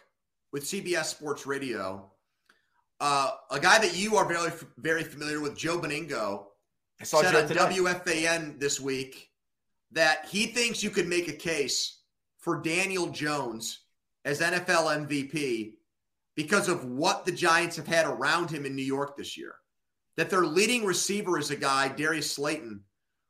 with 0.52 0.62
CBS 0.62 1.06
Sports 1.06 1.44
Radio. 1.44 2.12
Uh, 3.00 3.30
a 3.50 3.58
guy 3.58 3.78
that 3.78 3.96
you 3.96 4.16
are 4.16 4.26
very 4.26 4.52
very 4.78 5.02
familiar 5.02 5.40
with, 5.40 5.56
Joe 5.56 5.78
Benigno, 5.78 6.44
said 7.02 7.34
on 7.34 7.48
WFAN 7.48 8.60
this 8.60 8.78
week 8.78 9.30
that 9.92 10.26
he 10.30 10.46
thinks 10.46 10.82
you 10.82 10.90
could 10.90 11.08
make 11.08 11.28
a 11.28 11.32
case 11.32 12.02
for 12.38 12.60
Daniel 12.60 13.08
Jones 13.08 13.80
as 14.24 14.40
NFL 14.40 15.06
MVP 15.06 15.74
because 16.36 16.68
of 16.68 16.84
what 16.84 17.24
the 17.24 17.32
Giants 17.32 17.76
have 17.76 17.86
had 17.86 18.06
around 18.06 18.50
him 18.50 18.66
in 18.66 18.76
New 18.76 18.82
York 18.82 19.16
this 19.16 19.36
year. 19.36 19.54
That 20.16 20.28
their 20.28 20.44
leading 20.44 20.84
receiver 20.84 21.38
is 21.38 21.50
a 21.50 21.56
guy, 21.56 21.88
Darius 21.88 22.30
Slayton, 22.30 22.82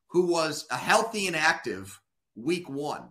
who 0.08 0.26
was 0.26 0.66
a 0.70 0.76
healthy 0.76 1.28
and 1.28 1.36
active 1.36 2.00
week 2.34 2.68
one 2.68 3.08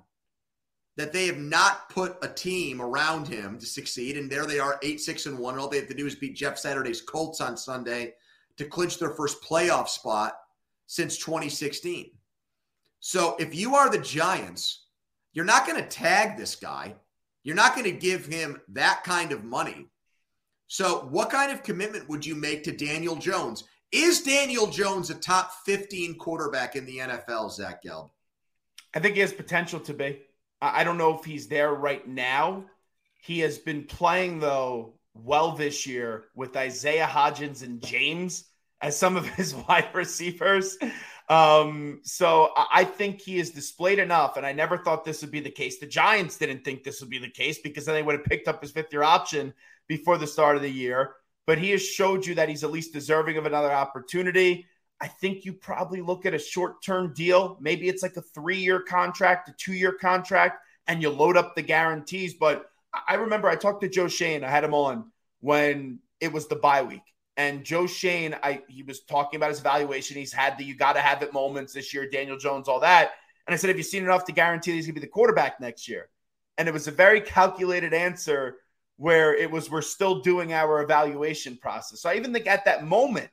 that 0.99 1.13
they 1.13 1.27
have 1.27 1.37
not 1.37 1.87
put 1.89 2.17
a 2.21 2.27
team 2.27 2.81
around 2.81 3.25
him 3.25 3.57
to 3.57 3.65
succeed. 3.65 4.17
And 4.17 4.29
there 4.29 4.45
they 4.45 4.59
are, 4.59 4.77
eight, 4.83 4.99
six, 4.99 5.27
and 5.27 5.39
one. 5.39 5.57
All 5.57 5.69
they 5.69 5.77
have 5.77 5.87
to 5.87 5.93
do 5.93 6.05
is 6.05 6.15
beat 6.15 6.35
Jeff 6.35 6.57
Saturday's 6.57 6.99
Colts 6.99 7.39
on 7.39 7.55
Sunday 7.55 8.15
to 8.57 8.65
clinch 8.65 8.99
their 8.99 9.11
first 9.11 9.41
playoff 9.41 9.87
spot 9.87 10.33
since 10.87 11.17
2016. 11.17 12.11
So 12.99 13.37
if 13.39 13.55
you 13.55 13.75
are 13.75 13.89
the 13.89 13.97
Giants, 13.97 14.87
you're 15.31 15.45
not 15.45 15.65
going 15.65 15.81
to 15.81 15.87
tag 15.87 16.37
this 16.37 16.57
guy. 16.57 16.95
You're 17.43 17.55
not 17.55 17.75
going 17.75 17.85
to 17.85 17.93
give 17.93 18.25
him 18.25 18.59
that 18.67 19.05
kind 19.05 19.31
of 19.31 19.45
money. 19.45 19.87
So, 20.67 21.07
what 21.09 21.29
kind 21.29 21.51
of 21.51 21.63
commitment 21.63 22.09
would 22.09 22.25
you 22.25 22.35
make 22.35 22.63
to 22.65 22.71
Daniel 22.75 23.15
Jones? 23.15 23.63
Is 23.93 24.21
Daniel 24.21 24.67
Jones 24.67 25.09
a 25.09 25.15
top 25.15 25.53
15 25.65 26.17
quarterback 26.17 26.75
in 26.75 26.85
the 26.85 26.97
NFL, 26.97 27.51
Zach 27.51 27.81
Gelb? 27.83 28.09
I 28.93 28.99
think 28.99 29.15
he 29.15 29.21
has 29.21 29.31
potential 29.33 29.79
to 29.79 29.93
be. 29.93 30.23
I 30.61 30.83
don't 30.83 30.97
know 30.97 31.17
if 31.17 31.25
he's 31.25 31.47
there 31.47 31.73
right 31.73 32.05
now. 32.07 32.65
He 33.21 33.39
has 33.39 33.57
been 33.57 33.83
playing, 33.83 34.39
though, 34.39 34.93
well 35.13 35.51
this 35.51 35.85
year 35.85 36.25
with 36.35 36.55
Isaiah 36.55 37.07
Hodgins 37.07 37.63
and 37.63 37.81
James 37.81 38.45
as 38.81 38.97
some 38.97 39.17
of 39.17 39.27
his 39.35 39.55
wide 39.55 39.89
receivers. 39.93 40.77
Um, 41.29 42.01
so 42.03 42.51
I 42.55 42.83
think 42.83 43.21
he 43.21 43.37
has 43.37 43.51
displayed 43.51 43.99
enough, 43.99 44.35
and 44.35 44.45
I 44.45 44.51
never 44.51 44.77
thought 44.77 45.05
this 45.05 45.21
would 45.21 45.31
be 45.31 45.41
the 45.41 45.51
case. 45.51 45.79
The 45.79 45.85
Giants 45.85 46.37
didn't 46.37 46.63
think 46.63 46.83
this 46.83 47.01
would 47.01 47.09
be 47.09 47.19
the 47.19 47.29
case 47.29 47.59
because 47.59 47.85
then 47.85 47.95
they 47.95 48.01
would 48.01 48.15
have 48.15 48.25
picked 48.25 48.47
up 48.47 48.61
his 48.61 48.71
fifth 48.71 48.91
year 48.91 49.03
option 49.03 49.53
before 49.87 50.17
the 50.17 50.27
start 50.27 50.55
of 50.55 50.63
the 50.63 50.71
year. 50.71 51.13
But 51.45 51.59
he 51.59 51.69
has 51.71 51.85
showed 51.85 52.25
you 52.25 52.35
that 52.35 52.49
he's 52.49 52.63
at 52.63 52.71
least 52.71 52.93
deserving 52.93 53.37
of 53.37 53.45
another 53.45 53.71
opportunity. 53.71 54.65
I 55.01 55.07
think 55.07 55.45
you 55.45 55.53
probably 55.53 56.01
look 56.01 56.25
at 56.25 56.33
a 56.33 56.39
short 56.39 56.83
term 56.83 57.13
deal. 57.13 57.57
Maybe 57.61 57.87
it's 57.87 58.03
like 58.03 58.17
a 58.17 58.21
three 58.21 58.57
year 58.57 58.81
contract, 58.81 59.49
a 59.49 59.53
two 59.53 59.73
year 59.73 59.93
contract, 59.93 60.63
and 60.87 61.01
you 61.01 61.09
load 61.09 61.37
up 61.37 61.55
the 61.55 61.61
guarantees. 61.61 62.33
But 62.33 62.69
I 63.07 63.15
remember 63.15 63.47
I 63.47 63.55
talked 63.55 63.81
to 63.81 63.89
Joe 63.89 64.07
Schoen, 64.07 64.43
I 64.43 64.49
had 64.49 64.63
him 64.63 64.73
on 64.73 65.11
when 65.39 65.99
it 66.19 66.33
was 66.33 66.47
the 66.47 66.55
bye 66.55 66.81
week. 66.81 67.01
And 67.37 67.63
Joe 67.63 67.87
Schoen, 67.87 68.35
I 68.43 68.61
he 68.67 68.83
was 68.83 69.01
talking 69.01 69.37
about 69.37 69.49
his 69.49 69.59
evaluation. 69.59 70.17
He's 70.17 70.33
had 70.33 70.57
the 70.57 70.65
you 70.65 70.75
got 70.75 70.93
to 70.93 70.99
have 71.01 71.23
it 71.23 71.31
moments 71.31 71.73
this 71.73 71.93
year, 71.93 72.09
Daniel 72.09 72.37
Jones, 72.37 72.67
all 72.67 72.81
that. 72.81 73.11
And 73.47 73.53
I 73.53 73.57
said, 73.57 73.69
Have 73.69 73.77
you 73.77 73.83
seen 73.83 74.03
enough 74.03 74.25
to 74.25 74.31
guarantee 74.31 74.73
he's 74.73 74.87
to 74.87 74.93
be 74.93 74.99
the 74.99 75.07
quarterback 75.07 75.59
next 75.61 75.87
year? 75.87 76.09
And 76.57 76.67
it 76.67 76.71
was 76.73 76.87
a 76.87 76.91
very 76.91 77.21
calculated 77.21 77.93
answer 77.93 78.57
where 78.97 79.33
it 79.33 79.49
was, 79.49 79.71
We're 79.71 79.81
still 79.81 80.19
doing 80.19 80.53
our 80.53 80.83
evaluation 80.83 81.55
process. 81.57 82.01
So 82.01 82.09
I 82.09 82.15
even 82.15 82.33
think 82.33 82.45
at 82.45 82.65
that 82.65 82.85
moment, 82.85 83.29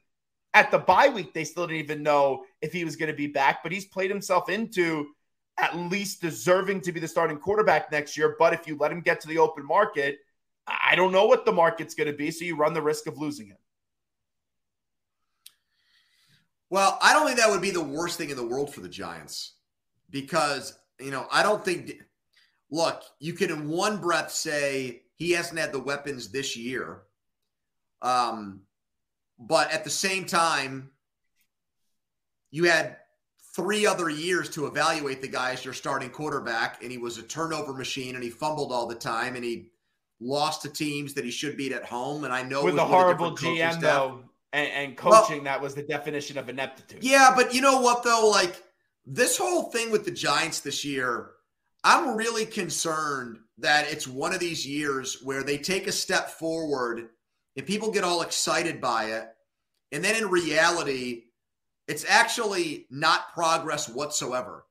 at 0.56 0.70
the 0.70 0.78
bye 0.78 1.10
week, 1.10 1.34
they 1.34 1.44
still 1.44 1.66
didn't 1.66 1.84
even 1.84 2.02
know 2.02 2.46
if 2.62 2.72
he 2.72 2.82
was 2.82 2.96
going 2.96 3.10
to 3.10 3.16
be 3.16 3.26
back, 3.26 3.62
but 3.62 3.72
he's 3.72 3.84
played 3.84 4.10
himself 4.10 4.48
into 4.48 5.06
at 5.58 5.76
least 5.76 6.22
deserving 6.22 6.80
to 6.80 6.92
be 6.92 6.98
the 6.98 7.06
starting 7.06 7.36
quarterback 7.36 7.92
next 7.92 8.16
year. 8.16 8.36
But 8.38 8.54
if 8.54 8.66
you 8.66 8.74
let 8.78 8.90
him 8.90 9.02
get 9.02 9.20
to 9.20 9.28
the 9.28 9.36
open 9.36 9.66
market, 9.66 10.16
I 10.66 10.96
don't 10.96 11.12
know 11.12 11.26
what 11.26 11.44
the 11.44 11.52
market's 11.52 11.94
going 11.94 12.10
to 12.10 12.16
be. 12.16 12.30
So 12.30 12.46
you 12.46 12.56
run 12.56 12.72
the 12.72 12.80
risk 12.80 13.06
of 13.06 13.18
losing 13.18 13.48
him. 13.48 13.58
Well, 16.70 16.98
I 17.02 17.12
don't 17.12 17.26
think 17.26 17.38
that 17.38 17.50
would 17.50 17.60
be 17.60 17.70
the 17.70 17.84
worst 17.84 18.16
thing 18.16 18.30
in 18.30 18.36
the 18.36 18.46
world 18.46 18.72
for 18.72 18.80
the 18.80 18.88
Giants 18.88 19.56
because, 20.08 20.78
you 20.98 21.10
know, 21.10 21.26
I 21.30 21.42
don't 21.42 21.62
think, 21.62 21.92
look, 22.70 23.02
you 23.20 23.34
can 23.34 23.50
in 23.50 23.68
one 23.68 23.98
breath 23.98 24.30
say 24.30 25.02
he 25.16 25.32
hasn't 25.32 25.60
had 25.60 25.72
the 25.72 25.80
weapons 25.80 26.30
this 26.30 26.56
year. 26.56 27.02
Um, 28.00 28.62
but 29.38 29.70
at 29.72 29.84
the 29.84 29.90
same 29.90 30.24
time, 30.24 30.90
you 32.50 32.64
had 32.64 32.96
three 33.54 33.86
other 33.86 34.08
years 34.08 34.50
to 34.50 34.66
evaluate 34.66 35.22
the 35.22 35.28
guy 35.28 35.52
as 35.52 35.64
your 35.64 35.74
starting 35.74 36.10
quarterback, 36.10 36.82
and 36.82 36.90
he 36.90 36.98
was 36.98 37.18
a 37.18 37.22
turnover 37.22 37.72
machine 37.72 38.14
and 38.14 38.22
he 38.22 38.30
fumbled 38.30 38.72
all 38.72 38.86
the 38.86 38.94
time 38.94 39.34
and 39.34 39.44
he 39.44 39.70
lost 40.20 40.62
to 40.62 40.68
teams 40.68 41.14
that 41.14 41.24
he 41.24 41.30
should 41.30 41.56
beat 41.56 41.72
at 41.72 41.84
home. 41.84 42.24
And 42.24 42.32
I 42.32 42.42
know 42.42 42.64
with 42.64 42.76
a 42.76 42.84
horrible 42.84 43.32
GM 43.32 43.80
though, 43.80 44.20
and, 44.52 44.68
and 44.68 44.96
coaching 44.96 45.36
well, 45.36 45.44
that 45.44 45.60
was 45.60 45.74
the 45.74 45.82
definition 45.82 46.38
of 46.38 46.48
ineptitude. 46.48 47.02
Yeah, 47.02 47.32
but 47.34 47.54
you 47.54 47.60
know 47.60 47.80
what 47.80 48.02
though? 48.02 48.28
Like 48.30 48.62
this 49.06 49.38
whole 49.38 49.64
thing 49.64 49.90
with 49.90 50.04
the 50.04 50.10
Giants 50.10 50.60
this 50.60 50.84
year, 50.84 51.30
I'm 51.84 52.16
really 52.16 52.46
concerned 52.46 53.38
that 53.58 53.90
it's 53.90 54.06
one 54.06 54.34
of 54.34 54.40
these 54.40 54.66
years 54.66 55.22
where 55.22 55.42
they 55.42 55.56
take 55.56 55.86
a 55.86 55.92
step 55.92 56.30
forward 56.30 57.08
and 57.56 57.66
people 57.66 57.90
get 57.90 58.04
all 58.04 58.22
excited 58.22 58.80
by 58.80 59.06
it. 59.06 59.28
And 59.92 60.04
then 60.04 60.16
in 60.16 60.28
reality, 60.28 61.24
it's 61.88 62.04
actually 62.08 62.86
not 62.90 63.32
progress 63.32 63.88
whatsoever. 63.88 64.66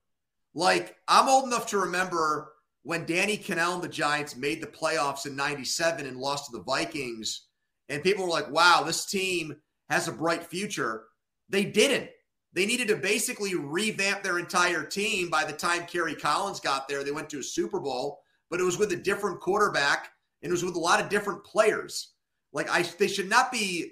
Like, 0.53 0.95
I'm 1.07 1.27
old 1.27 1.45
enough 1.45 1.67
to 1.67 1.79
remember 1.79 2.53
when 2.83 3.05
Danny 3.05 3.37
Kanell 3.37 3.75
and 3.75 3.83
the 3.83 3.89
Giants 3.89 4.35
made 4.35 4.61
the 4.61 4.67
playoffs 4.67 5.25
in 5.25 5.35
97 5.35 6.05
and 6.05 6.17
lost 6.17 6.45
to 6.45 6.57
the 6.57 6.63
Vikings. 6.63 7.47
And 7.89 8.03
people 8.03 8.25
were 8.25 8.29
like, 8.29 8.51
wow, 8.51 8.83
this 8.85 9.05
team 9.05 9.55
has 9.89 10.07
a 10.07 10.13
bright 10.13 10.43
future. 10.45 11.05
They 11.49 11.65
didn't. 11.65 12.09
They 12.53 12.65
needed 12.65 12.87
to 12.87 12.95
basically 12.95 13.53
revamp 13.55 14.23
their 14.23 14.39
entire 14.39 14.83
team 14.83 15.29
by 15.29 15.43
the 15.43 15.53
time 15.53 15.85
Kerry 15.85 16.15
Collins 16.15 16.61
got 16.61 16.87
there. 16.87 17.03
They 17.03 17.11
went 17.11 17.29
to 17.31 17.39
a 17.39 17.43
Super 17.43 17.79
Bowl, 17.79 18.19
but 18.49 18.61
it 18.61 18.63
was 18.63 18.77
with 18.77 18.91
a 18.93 18.97
different 18.97 19.41
quarterback 19.41 20.09
and 20.41 20.49
it 20.49 20.53
was 20.53 20.63
with 20.63 20.75
a 20.75 20.79
lot 20.79 21.01
of 21.01 21.09
different 21.09 21.43
players. 21.43 22.13
Like 22.55 22.69
I 22.71 22.81
they 22.83 23.09
should 23.09 23.29
not 23.29 23.51
be 23.51 23.91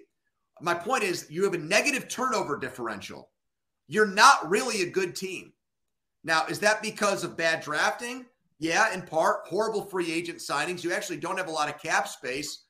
my 0.61 0.73
point 0.73 1.03
is 1.03 1.27
you 1.29 1.43
have 1.43 1.53
a 1.53 1.57
negative 1.57 2.07
turnover 2.07 2.57
differential. 2.57 3.29
You're 3.87 4.07
not 4.07 4.49
really 4.49 4.81
a 4.81 4.89
good 4.89 5.15
team. 5.15 5.51
Now, 6.23 6.45
is 6.45 6.59
that 6.59 6.81
because 6.81 7.25
of 7.25 7.35
bad 7.35 7.61
drafting? 7.61 8.25
Yeah, 8.59 8.93
in 8.93 9.01
part, 9.01 9.41
horrible 9.45 9.83
free 9.83 10.11
agent 10.11 10.37
signings. 10.37 10.81
You 10.81 10.93
actually 10.93 11.17
don't 11.17 11.37
have 11.37 11.49
a 11.49 11.51
lot 11.51 11.67
of 11.67 11.81
cap 11.81 12.07
space. 12.07 12.63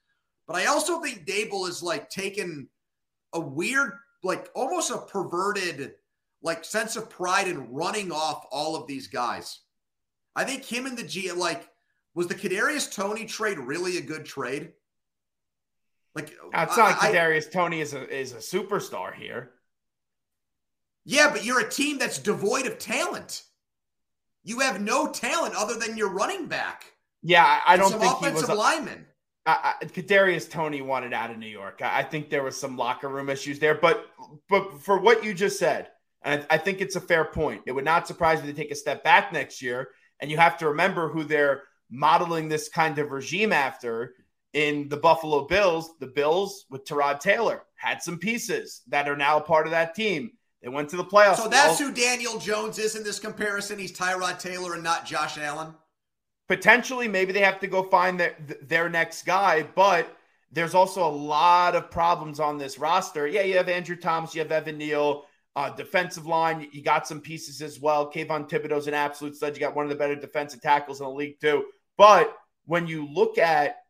But 0.47 0.55
I 0.55 0.65
also 0.65 0.99
think 0.99 1.27
Daboll 1.27 1.69
is 1.69 1.83
like 1.83 2.09
taken 2.09 2.67
a 3.33 3.39
weird, 3.39 3.91
like 4.23 4.49
almost 4.55 4.89
a 4.89 4.97
perverted, 4.97 5.93
like 6.41 6.65
sense 6.65 6.95
of 6.95 7.11
pride 7.11 7.47
in 7.47 7.71
running 7.71 8.11
off 8.11 8.47
all 8.51 8.75
of 8.75 8.87
these 8.87 9.05
guys. 9.05 9.59
I 10.35 10.43
think 10.43 10.65
him 10.65 10.87
and 10.87 10.97
the 10.97 11.03
G, 11.03 11.31
like, 11.31 11.69
was 12.15 12.25
the 12.25 12.33
Kadarius 12.33 12.91
Toney 12.91 13.25
trade 13.25 13.59
really 13.59 13.97
a 13.97 14.01
good 14.01 14.25
trade? 14.25 14.73
Like, 16.15 16.29
it's 16.29 16.77
not 16.77 16.77
like 16.77 17.13
Kadarius 17.13 17.51
Toney 17.51 17.81
is 17.81 17.93
a 17.93 18.07
is 18.07 18.33
a 18.33 18.37
superstar 18.37 19.13
here. 19.13 19.51
Yeah, 21.05 21.29
but 21.31 21.43
you're 21.43 21.59
a 21.59 21.69
team 21.69 21.97
that's 21.97 22.19
devoid 22.19 22.65
of 22.65 22.77
talent. 22.77 23.43
You 24.43 24.59
have 24.59 24.79
no 24.79 25.07
talent 25.07 25.55
other 25.55 25.75
than 25.75 25.97
your 25.97 26.09
running 26.09 26.47
back. 26.47 26.85
Yeah, 27.23 27.61
I 27.65 27.77
don't 27.77 27.99
think 27.99 28.17
he 28.17 28.29
was 28.29 28.49
a 28.49 28.53
lineman. 28.53 29.05
I, 29.45 29.75
I, 29.81 29.85
Kadarius 29.85 30.49
Toney 30.49 30.81
wanted 30.81 31.13
out 31.13 31.31
of 31.31 31.37
New 31.37 31.47
York. 31.47 31.81
I, 31.81 31.99
I, 31.99 32.03
think 32.03 32.29
there 32.29 32.43
was 32.43 32.57
some 32.57 32.77
locker 32.77 33.09
room 33.09 33.29
issues 33.29 33.59
there, 33.59 33.75
but 33.75 34.07
but 34.49 34.81
for 34.81 34.99
what 34.99 35.23
you 35.23 35.33
just 35.33 35.59
said, 35.59 35.89
and 36.21 36.45
I, 36.49 36.55
I 36.55 36.57
think 36.57 36.79
it's 36.79 36.95
a 36.95 37.01
fair 37.01 37.25
point. 37.25 37.63
It 37.65 37.73
would 37.73 37.83
not 37.83 38.07
surprise 38.07 38.41
me 38.41 38.47
to 38.47 38.53
take 38.53 38.71
a 38.71 38.75
step 38.75 39.03
back 39.03 39.33
next 39.33 39.61
year, 39.61 39.89
and 40.19 40.31
you 40.31 40.37
have 40.37 40.57
to 40.59 40.69
remember 40.69 41.09
who 41.09 41.23
they're 41.23 41.63
modeling 41.89 42.47
this 42.47 42.69
kind 42.69 42.97
of 42.99 43.11
regime 43.11 43.51
after 43.51 44.13
in 44.53 44.89
the 44.89 44.97
Buffalo 44.97 45.45
Bills. 45.45 45.91
The 45.99 46.07
Bills 46.07 46.65
with 46.69 46.85
Tyrod 46.85 47.19
Taylor 47.19 47.63
had 47.75 48.01
some 48.01 48.17
pieces 48.17 48.81
that 48.87 49.09
are 49.09 49.17
now 49.17 49.39
part 49.39 49.67
of 49.67 49.71
that 49.71 49.95
team. 49.95 50.31
They 50.61 50.69
went 50.69 50.89
to 50.89 50.97
the 50.97 51.03
playoffs. 51.03 51.37
So 51.37 51.49
that's 51.49 51.77
who 51.77 51.91
Daniel 51.91 52.39
Jones 52.39 52.79
is 52.79 52.95
in 52.95 53.03
this 53.03 53.19
comparison. 53.19 53.79
He's 53.79 53.91
Tyrod 53.91 54.39
Taylor 54.39 54.75
and 54.75 54.83
not 54.83 55.05
Josh 55.05 55.37
Allen 55.37 55.73
potentially 56.47 57.07
maybe 57.07 57.33
they 57.33 57.41
have 57.41 57.59
to 57.59 57.67
go 57.67 57.83
find 57.83 58.19
their 58.19 58.35
their 58.61 58.89
next 58.89 59.25
guy, 59.25 59.63
but 59.75 60.15
there's 60.51 60.75
also 60.75 61.05
a 61.05 61.09
lot 61.09 61.75
of 61.75 61.89
problems 61.89 62.39
on 62.39 62.57
this 62.57 62.77
roster. 62.77 63.27
Yeah, 63.27 63.41
you 63.41 63.57
have 63.57 63.69
Andrew 63.69 63.95
Thomas, 63.95 64.35
you 64.35 64.41
have 64.41 64.51
Evan 64.51 64.77
Neal, 64.77 65.25
uh, 65.55 65.71
defensive 65.71 66.27
line, 66.27 66.67
you 66.71 66.83
got 66.83 67.07
some 67.07 67.21
pieces 67.21 67.61
as 67.61 67.79
well. 67.79 68.11
Kayvon 68.11 68.47
Thibodeaux's 68.47 68.87
an 68.87 68.93
absolute 68.93 69.35
stud. 69.35 69.55
You 69.55 69.59
got 69.59 69.75
one 69.75 69.85
of 69.85 69.89
the 69.89 69.95
better 69.95 70.15
defensive 70.15 70.61
tackles 70.61 70.99
in 70.99 71.05
the 71.05 71.11
league 71.11 71.39
too. 71.39 71.65
But 71.97 72.35
when 72.65 72.87
you 72.87 73.07
look 73.11 73.37
at 73.37 73.82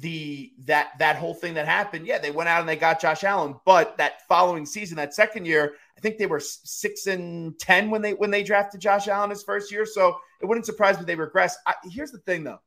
the 0.00 0.52
that 0.64 0.90
that 0.98 1.16
whole 1.16 1.34
thing 1.34 1.54
that 1.54 1.66
happened, 1.66 2.06
yeah, 2.06 2.18
they 2.18 2.30
went 2.30 2.48
out 2.48 2.60
and 2.60 2.68
they 2.68 2.76
got 2.76 3.00
Josh 3.00 3.24
Allen, 3.24 3.56
but 3.64 3.96
that 3.98 4.26
following 4.28 4.64
season, 4.66 4.96
that 4.96 5.14
second 5.14 5.46
year, 5.46 5.74
I 5.96 6.00
think 6.00 6.18
they 6.18 6.26
were 6.26 6.40
six 6.40 7.06
and 7.06 7.58
ten 7.58 7.90
when 7.90 8.02
they 8.02 8.14
when 8.14 8.30
they 8.30 8.42
drafted 8.42 8.80
Josh 8.80 9.08
Allen 9.08 9.30
his 9.30 9.42
first 9.42 9.72
year. 9.72 9.84
So 9.86 10.16
it 10.40 10.46
wouldn't 10.46 10.66
surprise 10.66 10.98
me 10.98 11.04
they 11.04 11.16
regress. 11.16 11.56
I, 11.66 11.74
here's 11.90 12.12
the 12.12 12.18
thing, 12.18 12.44
though. 12.44 12.60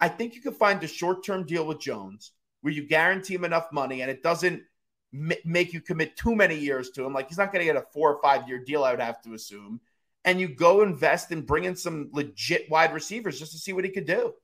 I 0.00 0.08
think 0.08 0.34
you 0.34 0.40
could 0.40 0.56
find 0.56 0.82
a 0.82 0.88
short 0.88 1.24
term 1.24 1.44
deal 1.44 1.66
with 1.66 1.80
Jones 1.80 2.32
where 2.62 2.72
you 2.72 2.86
guarantee 2.86 3.34
him 3.34 3.44
enough 3.44 3.72
money 3.72 4.02
and 4.02 4.10
it 4.10 4.22
doesn't 4.22 4.62
m- 5.12 5.32
make 5.44 5.72
you 5.72 5.80
commit 5.80 6.16
too 6.16 6.34
many 6.34 6.56
years 6.56 6.90
to 6.90 7.04
him. 7.04 7.12
Like 7.12 7.28
he's 7.28 7.38
not 7.38 7.52
going 7.52 7.66
to 7.66 7.72
get 7.72 7.82
a 7.82 7.86
four 7.92 8.14
or 8.14 8.22
five 8.22 8.48
year 8.48 8.62
deal, 8.64 8.84
I 8.84 8.92
would 8.92 9.00
have 9.00 9.22
to 9.22 9.34
assume. 9.34 9.80
And 10.24 10.40
you 10.40 10.48
go 10.48 10.82
invest 10.82 11.30
and 11.30 11.46
bring 11.46 11.64
in 11.64 11.76
some 11.76 12.10
legit 12.12 12.70
wide 12.70 12.92
receivers 12.92 13.38
just 13.38 13.52
to 13.52 13.58
see 13.58 13.72
what 13.72 13.84
he 13.84 13.90
could 13.90 14.06
do. 14.06 14.34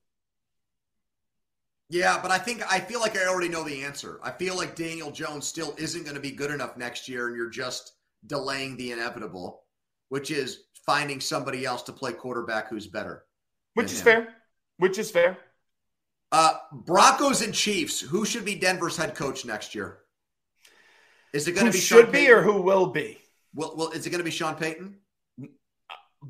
Yeah, 1.88 2.18
but 2.20 2.30
I 2.30 2.38
think 2.38 2.62
I 2.70 2.80
feel 2.80 3.00
like 3.00 3.16
I 3.16 3.26
already 3.26 3.48
know 3.48 3.62
the 3.62 3.84
answer. 3.84 4.18
I 4.22 4.32
feel 4.32 4.56
like 4.56 4.74
Daniel 4.74 5.10
Jones 5.10 5.46
still 5.46 5.74
isn't 5.78 6.02
going 6.02 6.16
to 6.16 6.20
be 6.20 6.32
good 6.32 6.50
enough 6.50 6.76
next 6.76 7.08
year, 7.08 7.28
and 7.28 7.36
you're 7.36 7.50
just 7.50 7.92
delaying 8.26 8.76
the 8.76 8.92
inevitable, 8.92 9.62
which 10.08 10.30
is 10.30 10.64
finding 10.84 11.20
somebody 11.20 11.64
else 11.64 11.82
to 11.82 11.92
play 11.92 12.12
quarterback 12.12 12.68
who's 12.68 12.86
better. 12.86 13.24
Which 13.74 13.92
is 13.92 14.00
him. 14.00 14.04
fair. 14.04 14.28
Which 14.78 14.98
is 14.98 15.10
fair. 15.10 15.38
Uh, 16.32 16.54
Broncos 16.72 17.42
and 17.42 17.54
Chiefs. 17.54 18.00
Who 18.00 18.24
should 18.24 18.44
be 18.44 18.56
Denver's 18.56 18.96
head 18.96 19.14
coach 19.14 19.44
next 19.44 19.74
year? 19.74 19.98
Is 21.32 21.46
it 21.46 21.52
going 21.52 21.66
to 21.66 21.72
be 21.72 21.78
should 21.78 22.04
Sean 22.04 22.12
be 22.12 22.18
Payton? 22.18 22.34
or 22.34 22.42
who 22.42 22.62
will 22.62 22.86
be? 22.86 23.18
Well, 23.54 23.74
well, 23.76 23.90
is 23.90 24.06
it 24.06 24.10
going 24.10 24.20
to 24.20 24.24
be 24.24 24.30
Sean 24.30 24.56
Payton? 24.56 24.96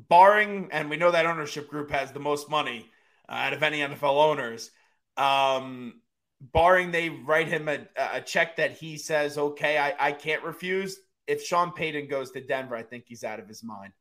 barring, 0.09 0.69
and 0.71 0.89
we 0.89 0.97
know 0.97 1.11
that 1.11 1.25
ownership 1.25 1.67
group 1.67 1.91
has 1.91 2.11
the 2.11 2.19
most 2.19 2.49
money 2.49 2.89
uh, 3.29 3.33
out 3.33 3.53
of 3.53 3.63
any 3.63 3.79
NFL 3.79 4.03
owners. 4.03 4.71
Um, 5.17 6.01
barring 6.41 6.91
they 6.91 7.09
write 7.09 7.47
him 7.47 7.67
a, 7.67 7.79
a 7.97 8.21
check 8.21 8.57
that 8.57 8.73
he 8.73 8.97
says, 8.97 9.37
okay, 9.37 9.77
I, 9.77 9.93
I 9.99 10.11
can't 10.11 10.43
refuse. 10.43 10.97
If 11.25 11.43
Sean 11.43 11.71
Payton 11.71 12.07
goes 12.07 12.31
to 12.31 12.41
Denver, 12.41 12.75
I 12.75 12.83
think 12.83 13.05
he's 13.07 13.23
out 13.23 13.39
of 13.39 13.47
his 13.47 13.63
mind. 13.63 13.93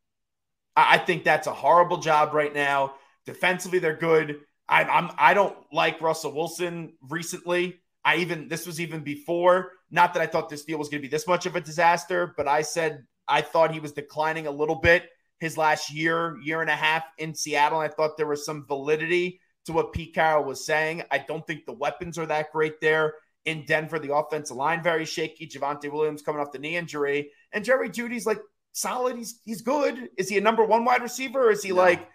I, 0.77 0.95
I 0.95 0.99
think 0.99 1.25
that's 1.25 1.47
a 1.47 1.55
horrible 1.55 1.99
job 1.99 2.35
right 2.35 2.55
now. 2.55 2.95
Defensively, 3.25 3.79
they're 3.79 3.97
good. 3.97 4.41
I, 4.69 4.85
I'm 4.85 5.11
I 5.17 5.35
don't 5.35 5.57
like 5.73 6.01
Russell 6.01 6.33
Wilson 6.33 6.95
recently. 7.01 7.81
I 8.05 8.17
even 8.17 8.49
this 8.49 8.67
was 8.67 8.81
even 8.81 9.01
before. 9.01 9.73
Not 9.91 10.15
that 10.15 10.23
I 10.23 10.27
thought 10.27 10.49
this 10.49 10.65
deal 10.65 10.79
was 10.79 10.89
going 10.89 11.01
to 11.01 11.09
be 11.09 11.11
this 11.11 11.27
much 11.27 11.47
of 11.47 11.57
a 11.57 11.61
disaster, 11.61 12.35
but 12.37 12.49
I 12.49 12.63
said 12.63 13.05
I 13.29 13.41
thought 13.41 13.73
he 13.73 13.81
was 13.81 13.93
declining 13.93 14.47
a 14.47 14.51
little 14.51 14.77
bit 14.77 15.09
his 15.39 15.57
last 15.57 15.93
year, 15.93 16.39
year 16.43 16.61
and 16.61 16.71
a 16.71 16.77
half 16.77 17.05
in 17.19 17.35
Seattle. 17.35 17.79
I 17.79 17.89
thought 17.89 18.17
there 18.17 18.27
was 18.27 18.45
some 18.45 18.67
validity 18.67 19.41
to 19.67 19.73
what 19.73 19.93
Pete 19.93 20.15
Carroll 20.15 20.45
was 20.45 20.65
saying. 20.65 21.03
I 21.11 21.19
don't 21.19 21.47
think 21.47 21.67
the 21.67 21.73
weapons 21.73 22.19
are 22.19 22.27
that 22.27 22.53
great 22.53 22.81
there 22.81 23.15
in 23.45 23.65
Denver. 23.67 23.99
The 23.99 24.15
offensive 24.15 24.57
line 24.57 24.83
very 24.83 25.05
shaky. 25.05 25.47
Javonte 25.47 25.91
Williams 25.93 26.23
coming 26.23 26.41
off 26.41 26.53
the 26.53 26.59
knee 26.59 26.77
injury, 26.77 27.31
and 27.53 27.65
Jerry 27.65 27.91
Jeudy's 27.91 28.27
like 28.27 28.41
solid. 28.73 29.17
He's 29.17 29.41
he's 29.45 29.63
good. 29.63 30.09
Is 30.17 30.29
he 30.29 30.39
a 30.39 30.41
number 30.41 30.65
one 30.65 30.85
wide 30.85 31.03
receiver? 31.03 31.49
Or 31.49 31.51
is 31.51 31.63
he 31.63 31.71
No. 31.71 31.77
like 31.77 32.09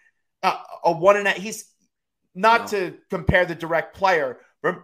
a, 0.44 0.54
a 0.86 0.92
one 0.92 1.18
and 1.18 1.28
a? 1.28 1.32
He's 1.32 1.66
not 2.36 2.62
No. 2.62 2.68
to 2.68 2.98
compare 3.10 3.46
the 3.46 3.56
direct 3.56 3.96
player. 3.96 4.40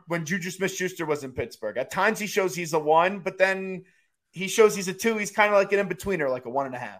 When 0.07 0.25
Juju 0.25 0.49
Smith-Schuster 0.49 1.05
was 1.05 1.23
in 1.23 1.33
Pittsburgh, 1.33 1.77
at 1.77 1.91
times 1.91 2.17
he 2.17 2.25
shows 2.25 2.55
he's 2.55 2.73
a 2.73 2.79
one, 2.79 3.19
but 3.19 3.37
then 3.37 3.85
he 4.31 4.47
shows 4.47 4.75
he's 4.75 4.87
a 4.87 4.93
two. 4.93 5.17
He's 5.17 5.29
kind 5.29 5.53
of 5.53 5.59
like 5.59 5.71
an 5.71 5.77
in 5.77 5.87
betweener, 5.87 6.31
like 6.31 6.45
a 6.45 6.49
one 6.49 6.65
and 6.65 6.73
a 6.73 6.79
half. 6.79 6.99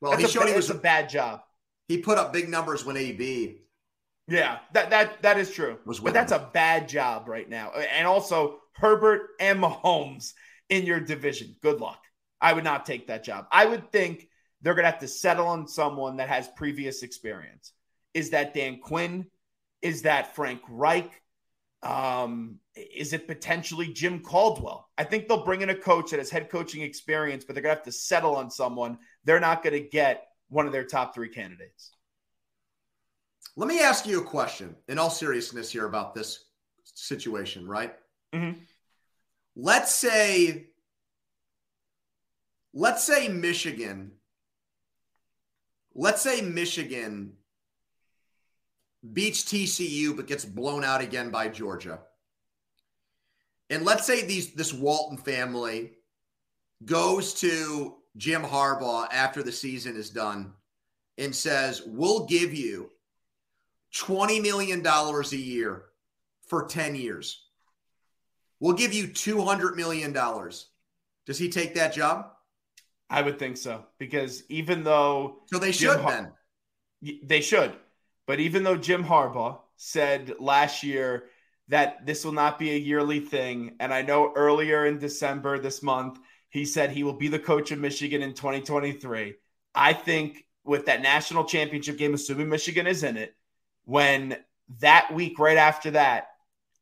Well, 0.00 0.10
That's 0.10 0.24
he 0.24 0.28
a, 0.28 0.30
showed 0.32 0.48
he 0.48 0.56
was 0.56 0.70
a 0.70 0.74
bad 0.74 1.08
job. 1.08 1.40
he 1.86 1.98
put 1.98 2.18
up 2.18 2.32
big 2.32 2.48
numbers 2.48 2.84
when 2.84 2.96
AB. 2.96 3.62
Yeah, 4.28 4.58
that 4.74 4.90
that 4.90 5.22
that 5.22 5.38
is 5.38 5.50
true. 5.50 5.78
But 5.86 6.12
that's 6.12 6.32
a 6.32 6.50
bad 6.52 6.88
job 6.88 7.28
right 7.28 7.48
now. 7.48 7.70
And 7.72 8.06
also 8.06 8.58
Herbert 8.74 9.30
and 9.40 9.58
Mahomes 9.58 10.34
in 10.68 10.84
your 10.84 11.00
division. 11.00 11.56
Good 11.62 11.80
luck. 11.80 12.02
I 12.40 12.52
would 12.52 12.64
not 12.64 12.86
take 12.86 13.06
that 13.06 13.24
job. 13.24 13.46
I 13.50 13.64
would 13.64 13.90
think 13.90 14.28
they're 14.60 14.74
gonna 14.74 14.90
have 14.90 15.00
to 15.00 15.08
settle 15.08 15.46
on 15.46 15.66
someone 15.66 16.18
that 16.18 16.28
has 16.28 16.46
previous 16.48 17.02
experience. 17.02 17.72
Is 18.12 18.30
that 18.30 18.54
Dan 18.54 18.80
Quinn? 18.80 19.26
Is 19.80 20.02
that 20.02 20.34
Frank 20.34 20.60
Reich? 20.68 21.10
Um, 21.82 22.58
is 22.74 23.12
it 23.12 23.28
potentially 23.28 23.92
Jim 23.92 24.20
Caldwell? 24.20 24.88
I 24.98 25.04
think 25.04 25.26
they'll 25.26 25.44
bring 25.44 25.62
in 25.62 25.70
a 25.70 25.74
coach 25.74 26.10
that 26.10 26.18
has 26.18 26.30
head 26.30 26.50
coaching 26.50 26.82
experience, 26.82 27.44
but 27.44 27.54
they're 27.54 27.62
gonna 27.62 27.76
have 27.76 27.84
to 27.84 27.92
settle 27.92 28.36
on 28.36 28.50
someone. 28.50 28.98
They're 29.24 29.40
not 29.40 29.62
gonna 29.62 29.80
get 29.80 30.26
one 30.48 30.66
of 30.66 30.72
their 30.72 30.84
top 30.84 31.14
three 31.14 31.28
candidates. 31.28 31.92
Let 33.58 33.66
me 33.66 33.80
ask 33.80 34.06
you 34.06 34.20
a 34.20 34.24
question 34.24 34.76
in 34.86 35.00
all 35.00 35.10
seriousness 35.10 35.72
here 35.72 35.86
about 35.86 36.14
this 36.14 36.44
situation, 36.84 37.66
right? 37.66 37.98
Mhm. 38.32 38.64
Let's 39.56 39.92
say, 39.92 40.70
let's 42.72 43.02
say 43.02 43.26
Michigan, 43.26 44.20
let's 45.92 46.22
say 46.22 46.40
Michigan 46.40 47.36
beats 49.12 49.42
TCU 49.42 50.14
but 50.14 50.28
gets 50.28 50.44
blown 50.44 50.84
out 50.84 51.00
again 51.00 51.32
by 51.32 51.48
Georgia. 51.48 52.06
And 53.70 53.84
let's 53.84 54.06
say 54.06 54.24
these 54.24 54.54
this 54.54 54.72
Walton 54.72 55.18
family 55.18 55.98
goes 56.84 57.34
to 57.40 58.00
Jim 58.16 58.42
Harbaugh 58.42 59.08
after 59.10 59.42
the 59.42 59.50
season 59.50 59.96
is 59.96 60.10
done 60.10 60.54
and 61.16 61.34
says, 61.34 61.82
"We'll 61.84 62.24
give 62.26 62.54
you 62.54 62.92
$20 63.94 64.42
million 64.42 64.86
a 64.86 65.36
year 65.36 65.84
for 66.46 66.66
10 66.66 66.94
years. 66.94 67.44
We'll 68.60 68.74
give 68.76 68.92
you 68.92 69.08
$200 69.08 69.76
million. 69.76 70.12
Does 70.12 71.38
he 71.38 71.48
take 71.48 71.74
that 71.74 71.92
job? 71.94 72.26
I 73.10 73.22
would 73.22 73.38
think 73.38 73.56
so 73.56 73.84
because 73.98 74.42
even 74.50 74.84
though 74.84 75.42
So 75.46 75.58
they 75.58 75.72
should 75.72 75.98
Har- 76.00 76.32
then. 77.02 77.20
they 77.22 77.40
should, 77.40 77.72
but 78.26 78.38
even 78.40 78.64
though 78.64 78.76
Jim 78.76 79.02
Harbaugh 79.02 79.60
said 79.76 80.34
last 80.38 80.82
year 80.82 81.24
that 81.68 82.04
this 82.04 82.24
will 82.24 82.32
not 82.32 82.58
be 82.58 82.70
a 82.72 82.78
yearly 82.78 83.20
thing, 83.20 83.76
and 83.80 83.94
I 83.94 84.02
know 84.02 84.32
earlier 84.34 84.84
in 84.86 84.98
December 84.98 85.58
this 85.58 85.82
month 85.82 86.18
he 86.50 86.64
said 86.64 86.90
he 86.90 87.02
will 87.04 87.14
be 87.14 87.28
the 87.28 87.38
coach 87.38 87.70
of 87.70 87.78
Michigan 87.78 88.22
in 88.22 88.34
2023. 88.34 89.34
I 89.74 89.92
think 89.92 90.44
with 90.64 90.86
that 90.86 91.00
national 91.02 91.44
championship 91.44 91.96
game, 91.98 92.12
assuming 92.14 92.48
Michigan 92.48 92.86
is 92.86 93.04
in 93.04 93.16
it, 93.16 93.34
when 93.88 94.36
that 94.80 95.10
week 95.14 95.38
right 95.38 95.56
after 95.56 95.92
that, 95.92 96.28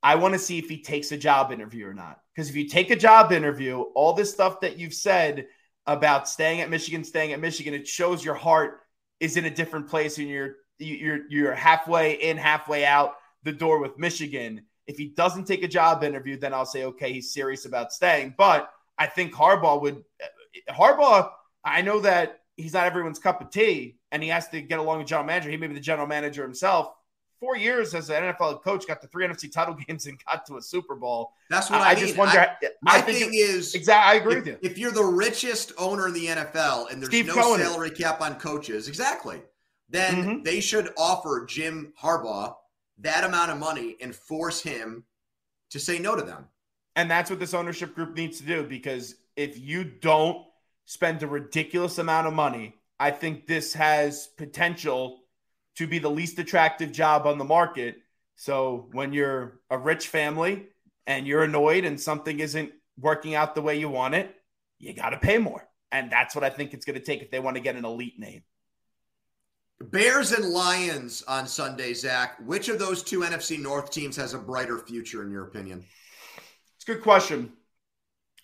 I 0.03 0.17
want 0.17 0.35
to 0.35 0.41
see 0.41 0.59
if 0.59 0.69
he 0.69 0.83
takes 0.83 1.13
a 1.13 1.17
job 1.17 1.53
interview 1.53 1.87
or 1.87 1.95
not. 1.95 2.19
Because 2.35 2.51
if 2.51 2.57
you 2.57 2.69
take 2.69 2.91
a 2.91 2.97
job 2.97 3.31
interview, 3.31 3.79
all 3.95 4.13
this 4.13 4.33
stuff 4.33 4.61
that 4.61 4.77
you've 4.77 4.93
said 4.93 5.47
about 5.87 6.29
staying 6.29 6.63
at 6.63 6.69
Michigan, 6.69 7.05
staying 7.05 7.33
at 7.33 7.39
Michigan, 7.39 7.75
it 7.75 7.87
shows 7.87 8.25
your 8.25 8.35
heart 8.35 8.81
is 9.21 9.37
in 9.37 9.45
a 9.45 9.51
different 9.51 9.89
place 9.89 10.19
and 10.19 10.29
you're 10.29 10.57
you're 10.79 11.21
you're 11.31 11.55
halfway 11.55 12.15
in, 12.15 12.37
halfway 12.37 12.85
out 12.85 13.15
the 13.45 13.53
door 13.53 13.79
with 13.79 13.97
Michigan. 13.99 14.63
If 14.89 14.99
he 14.99 15.11
doesn't 15.17 15.45
take 15.45 15.63
a 15.63 15.69
job 15.69 16.03
interview, 16.03 16.37
then 16.37 16.53
I'll 16.53 16.67
say 16.67 16.87
okay, 16.87 17.13
he's 17.13 17.33
serious 17.33 17.67
about 17.67 17.93
staying. 17.93 18.35
But 18.37 18.69
I 18.99 19.07
think 19.07 19.33
Harbaugh 19.33 19.81
would 19.81 20.03
Harbaugh. 20.69 21.31
I 21.65 21.83
know 21.83 22.01
that 22.01 22.41
he's 22.57 22.73
not 22.73 22.87
everyone's 22.87 23.21
cup 23.21 23.41
of 23.41 23.51
tea, 23.51 23.99
and 24.11 24.25
he 24.25 24.29
has 24.31 24.49
to 24.49 24.61
get 24.61 24.81
along 24.81 24.99
with 24.99 25.07
general 25.07 25.27
manager. 25.27 25.51
He 25.51 25.57
may 25.57 25.69
be 25.69 25.75
the 25.75 25.81
general 25.81 26.09
manager 26.09 26.43
himself. 26.43 26.89
Four 27.39 27.57
years 27.57 27.95
as 27.95 28.09
an 28.11 28.23
NFL 28.23 28.63
coach, 28.63 28.87
got 28.87 29.01
to 29.03 29.09
three 29.09 29.27
NFC 29.27 29.53
title 29.53 29.75
games 29.87 30.07
and 30.07 30.19
got 30.25 30.47
to 30.47 30.57
a 30.57 30.63
Super 30.63 30.95
Bowl. 30.95 31.33
That's 31.51 31.69
what 31.71 31.81
I, 31.81 31.91
I, 31.91 31.95
mean. 31.95 32.05
just 32.07 32.17
wonder. 32.17 32.39
I- 32.41 32.57
I, 32.65 32.69
my 32.83 33.01
think 33.03 33.19
thing 33.19 33.35
it- 33.35 33.37
is, 33.37 33.75
exactly. 33.75 34.19
I 34.19 34.21
agree 34.23 34.33
if, 34.33 34.39
with 34.39 34.47
you. 34.47 34.59
if 34.63 34.79
you're 34.79 34.93
the 34.93 35.05
richest 35.05 35.73
owner 35.79 36.09
in 36.09 36.15
the 36.15 36.27
NFL 36.27 36.91
and 36.91 37.01
there's 37.03 37.11
Steve 37.11 37.27
no 37.27 37.35
Cohen 37.35 37.61
salary 37.61 37.91
cap 37.91 38.21
on 38.21 38.37
coaches, 38.37 38.89
exactly, 38.89 39.43
then 39.89 40.15
Mhm. 40.41 40.45
they 40.45 40.61
should 40.61 40.93
offer 40.97 41.45
Jim 41.47 41.93
Harbaugh 42.03 42.55
that 42.99 43.25
amount 43.25 43.51
of 43.51 43.59
money 43.59 43.97
and 44.01 44.15
force 44.17 44.63
him 44.63 45.05
to 45.71 45.79
say 45.79 45.99
no 45.99 46.17
to 46.17 46.23
them. 46.23 46.47
And 46.97 47.11
that's 47.11 47.29
what 47.29 47.39
this 47.39 47.53
ownership 47.53 47.95
group 47.95 48.17
needs 48.17 48.39
to 48.39 48.45
do 48.45 48.63
because 48.65 49.17
if 49.37 49.59
you 49.59 49.85
don't 49.85 50.39
spend 50.87 51.23
a 51.23 51.27
ridiculous 51.27 51.99
amount 51.99 52.27
of 52.27 52.33
money, 52.33 52.75
I 52.99 53.11
think 53.11 53.47
this 53.47 53.75
has 53.75 54.29
potential 54.39 55.19
to 55.77 55.87
be 55.87 55.99
the 55.99 56.11
least 56.11 56.39
attractive 56.39 56.93
job 56.93 57.27
on 57.27 57.39
the 57.39 57.45
market. 57.45 57.97
So 58.35 58.89
when 58.93 59.13
you're 59.13 59.61
a 59.71 59.79
rich 59.79 60.09
family 60.09 60.67
and 61.07 61.27
you're 61.27 61.45
annoyed 61.45 61.85
and 61.85 62.01
something 62.01 62.41
isn't 62.41 62.73
working 62.99 63.35
out 63.35 63.55
the 63.55 63.63
way 63.63 63.79
you 63.79 63.89
want 63.89 64.15
it, 64.15 64.35
you 64.79 64.95
got 64.95 65.11
to 65.11 65.19
pay 65.19 65.39
more. 65.39 65.67
And 65.93 66.11
that's 66.11 66.35
what 66.35 66.45
I 66.45 66.51
think 66.51 66.75
it's 66.75 66.85
going 66.85 66.99
to 66.99 67.05
take 67.05 67.23
if 67.23 67.31
they 67.31 67.41
want 67.41 67.57
to 67.57 67.63
get 67.63 67.77
an 67.77 67.85
elite 67.85 68.19
name. 68.19 68.43
Bears 69.81 70.33
and 70.33 70.47
Lions 70.47 71.23
on 71.29 71.47
Sunday, 71.47 71.93
Zach. 71.93 72.39
Which 72.45 72.69
of 72.69 72.79
those 72.79 73.03
two 73.03 73.21
NFC 73.21 73.61
North 73.61 73.91
teams 73.91 74.17
has 74.17 74.33
a 74.33 74.39
brighter 74.39 74.79
future, 74.79 75.23
in 75.23 75.31
your 75.31 75.45
opinion? 75.45 75.85
It's 76.77 76.89
a 76.89 76.95
good 76.95 77.03
question 77.03 77.53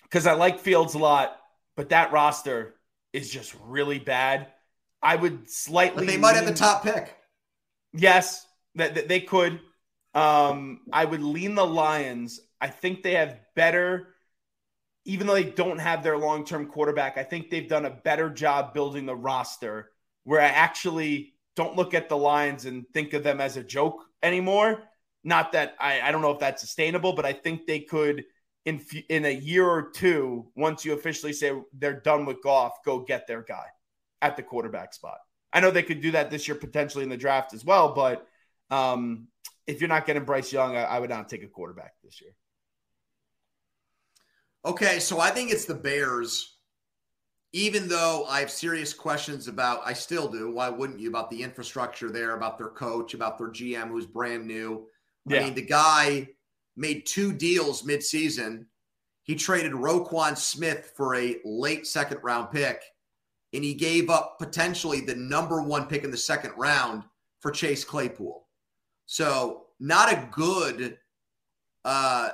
because 0.04 0.26
I 0.26 0.34
like 0.34 0.60
Fields 0.60 0.94
a 0.94 0.98
lot, 0.98 1.38
but 1.74 1.88
that 1.88 2.12
roster 2.12 2.74
is 3.14 3.30
just 3.30 3.54
really 3.64 3.98
bad. 3.98 4.48
I 5.02 5.16
would 5.16 5.50
slightly. 5.50 6.04
But 6.04 6.12
they 6.12 6.18
might 6.18 6.36
have 6.36 6.46
the 6.46 6.52
top 6.52 6.82
pick. 6.82 7.16
Yes, 7.92 8.46
that 8.74 8.94
that 8.94 9.08
they 9.08 9.20
could. 9.20 9.60
Um, 10.14 10.80
I 10.92 11.04
would 11.04 11.22
lean 11.22 11.54
the 11.54 11.66
Lions. 11.66 12.40
I 12.60 12.68
think 12.68 13.02
they 13.02 13.14
have 13.14 13.40
better, 13.54 14.08
even 15.04 15.26
though 15.26 15.34
they 15.34 15.44
don't 15.44 15.78
have 15.78 16.02
their 16.02 16.18
long 16.18 16.44
term 16.44 16.66
quarterback. 16.66 17.18
I 17.18 17.22
think 17.22 17.50
they've 17.50 17.68
done 17.68 17.84
a 17.84 17.90
better 17.90 18.30
job 18.30 18.74
building 18.74 19.06
the 19.06 19.16
roster. 19.16 19.90
Where 20.24 20.40
I 20.40 20.46
actually 20.46 21.34
don't 21.56 21.76
look 21.76 21.94
at 21.94 22.08
the 22.08 22.16
Lions 22.16 22.64
and 22.64 22.86
think 22.94 23.12
of 23.12 23.24
them 23.24 23.40
as 23.40 23.56
a 23.56 23.64
joke 23.64 24.04
anymore. 24.22 24.84
Not 25.24 25.52
that 25.52 25.74
I, 25.80 26.00
I 26.00 26.12
don't 26.12 26.22
know 26.22 26.30
if 26.30 26.38
that's 26.38 26.62
sustainable, 26.62 27.12
but 27.12 27.24
I 27.24 27.32
think 27.32 27.66
they 27.66 27.80
could 27.80 28.24
in 28.64 28.80
in 29.08 29.24
a 29.24 29.34
year 29.34 29.66
or 29.66 29.90
two, 29.90 30.46
once 30.54 30.84
you 30.84 30.92
officially 30.92 31.32
say 31.32 31.52
they're 31.72 32.00
done 32.00 32.26
with 32.26 32.42
Goff, 32.42 32.82
go 32.84 33.00
get 33.00 33.26
their 33.26 33.42
guy 33.42 33.66
at 34.20 34.36
the 34.36 34.42
quarterback 34.42 34.94
spot. 34.94 35.18
I 35.52 35.60
know 35.60 35.70
they 35.70 35.82
could 35.82 36.00
do 36.00 36.12
that 36.12 36.30
this 36.30 36.48
year 36.48 36.54
potentially 36.54 37.04
in 37.04 37.10
the 37.10 37.16
draft 37.16 37.52
as 37.54 37.64
well, 37.64 37.94
but 37.94 38.26
um, 38.70 39.28
if 39.66 39.80
you're 39.80 39.88
not 39.88 40.06
getting 40.06 40.24
Bryce 40.24 40.52
Young, 40.52 40.76
I, 40.76 40.84
I 40.84 40.98
would 40.98 41.10
not 41.10 41.28
take 41.28 41.42
a 41.42 41.48
quarterback 41.48 41.94
this 42.02 42.20
year. 42.20 42.32
Okay, 44.64 44.98
so 44.98 45.20
I 45.20 45.30
think 45.30 45.50
it's 45.50 45.64
the 45.64 45.74
Bears. 45.74 46.56
Even 47.52 47.86
though 47.86 48.24
I 48.30 48.40
have 48.40 48.50
serious 48.50 48.94
questions 48.94 49.46
about, 49.46 49.82
I 49.84 49.92
still 49.92 50.26
do. 50.26 50.54
Why 50.54 50.70
wouldn't 50.70 51.00
you? 51.00 51.10
About 51.10 51.28
the 51.28 51.42
infrastructure 51.42 52.10
there, 52.10 52.34
about 52.34 52.56
their 52.56 52.70
coach, 52.70 53.12
about 53.12 53.36
their 53.36 53.50
GM 53.50 53.88
who's 53.88 54.06
brand 54.06 54.46
new. 54.46 54.86
I 55.28 55.40
mean, 55.40 55.54
the 55.54 55.62
guy 55.62 56.28
made 56.76 57.04
two 57.04 57.32
deals 57.32 57.82
midseason 57.82 58.64
he 59.24 59.36
traded 59.36 59.72
Roquan 59.72 60.36
Smith 60.36 60.92
for 60.96 61.14
a 61.14 61.38
late 61.44 61.86
second 61.86 62.18
round 62.22 62.50
pick, 62.50 62.82
and 63.52 63.62
he 63.62 63.74
gave 63.74 64.08
up 64.08 64.38
potentially 64.38 65.00
the 65.00 65.14
number 65.14 65.62
one 65.62 65.86
pick 65.86 66.04
in 66.04 66.10
the 66.10 66.16
second 66.16 66.52
round 66.56 67.02
for 67.40 67.50
Chase 67.50 67.84
Claypool. 67.84 68.46
So, 69.06 69.66
not 69.78 70.12
a 70.12 70.28
good, 70.30 70.98
uh, 71.84 72.30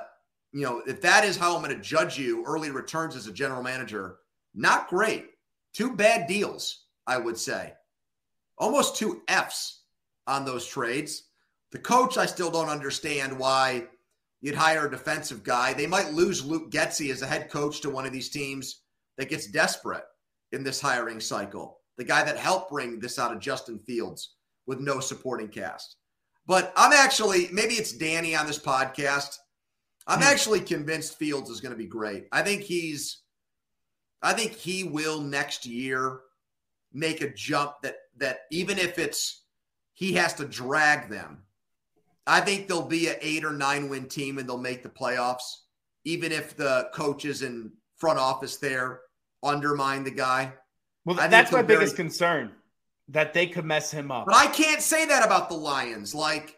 you 0.53 0.61
know, 0.61 0.81
if 0.87 1.01
that 1.01 1.25
is 1.25 1.35
how 1.35 1.55
I'm 1.55 1.63
going 1.63 1.75
to 1.75 1.81
judge 1.81 2.17
you, 2.17 2.43
early 2.45 2.71
returns 2.71 3.15
as 3.15 3.27
a 3.27 3.33
general 3.33 3.63
manager, 3.63 4.17
not 4.53 4.87
great. 4.87 5.25
Two 5.73 5.95
bad 5.95 6.27
deals, 6.27 6.85
I 7.05 7.17
would 7.17 7.37
say. 7.37 7.73
Almost 8.57 8.95
two 8.95 9.21
F's 9.27 9.81
on 10.27 10.45
those 10.45 10.65
trades. 10.65 11.23
The 11.71 11.79
coach, 11.79 12.17
I 12.17 12.25
still 12.25 12.51
don't 12.51 12.69
understand 12.69 13.37
why 13.37 13.87
you'd 14.41 14.55
hire 14.55 14.87
a 14.87 14.91
defensive 14.91 15.43
guy. 15.43 15.73
They 15.73 15.87
might 15.87 16.13
lose 16.13 16.45
Luke 16.45 16.71
Getsy 16.71 17.11
as 17.11 17.21
a 17.21 17.27
head 17.27 17.49
coach 17.49 17.81
to 17.81 17.89
one 17.89 18.05
of 18.05 18.11
these 18.11 18.29
teams 18.29 18.81
that 19.17 19.29
gets 19.29 19.47
desperate 19.47 20.03
in 20.51 20.63
this 20.63 20.81
hiring 20.81 21.19
cycle. 21.19 21.79
The 21.97 22.03
guy 22.03 22.23
that 22.23 22.37
helped 22.37 22.71
bring 22.71 22.99
this 22.99 23.19
out 23.19 23.31
of 23.31 23.39
Justin 23.39 23.79
Fields 23.79 24.35
with 24.67 24.79
no 24.79 24.99
supporting 24.99 25.49
cast. 25.49 25.97
But 26.45 26.73
I'm 26.75 26.93
actually, 26.93 27.49
maybe 27.51 27.75
it's 27.75 27.91
Danny 27.91 28.35
on 28.35 28.47
this 28.47 28.59
podcast. 28.59 29.35
I'm 30.07 30.19
hmm. 30.19 30.25
actually 30.25 30.61
convinced 30.61 31.17
Fields 31.17 31.49
is 31.49 31.61
going 31.61 31.73
to 31.73 31.77
be 31.77 31.87
great. 31.87 32.27
I 32.31 32.41
think 32.41 32.61
he's, 32.61 33.21
I 34.21 34.33
think 34.33 34.53
he 34.53 34.83
will 34.83 35.21
next 35.21 35.65
year 35.65 36.21
make 36.91 37.21
a 37.21 37.33
jump 37.33 37.73
that, 37.83 37.95
that 38.17 38.39
even 38.51 38.77
if 38.77 38.97
it's, 38.97 39.43
he 39.93 40.13
has 40.13 40.33
to 40.35 40.45
drag 40.45 41.09
them 41.09 41.43
I 42.29 42.41
think 42.41 42.67
they'll 42.67 42.85
be 42.85 43.07
an 43.07 43.15
eight 43.21 43.43
or 43.43 43.51
nine 43.51 43.89
win 43.89 44.07
team 44.07 44.37
and 44.37 44.47
they'll 44.47 44.59
make 44.59 44.83
the 44.83 44.89
playoffs, 44.89 45.61
even 46.05 46.31
if 46.31 46.55
the 46.55 46.87
coaches 46.93 47.41
and 47.41 47.71
front 47.97 48.19
office 48.19 48.57
there 48.57 49.01
undermine 49.43 50.03
the 50.03 50.11
guy. 50.11 50.53
Well, 51.05 51.15
that's 51.15 51.51
my 51.51 51.61
biggest 51.61 51.95
concern 51.95 52.51
that 53.09 53.33
they 53.33 53.47
could 53.47 53.65
mess 53.65 53.91
him 53.91 54.11
up. 54.11 54.25
But 54.25 54.35
I 54.35 54.47
can't 54.47 54.81
say 54.81 55.05
that 55.05 55.25
about 55.25 55.49
the 55.49 55.55
Lions. 55.55 56.13
Like, 56.13 56.57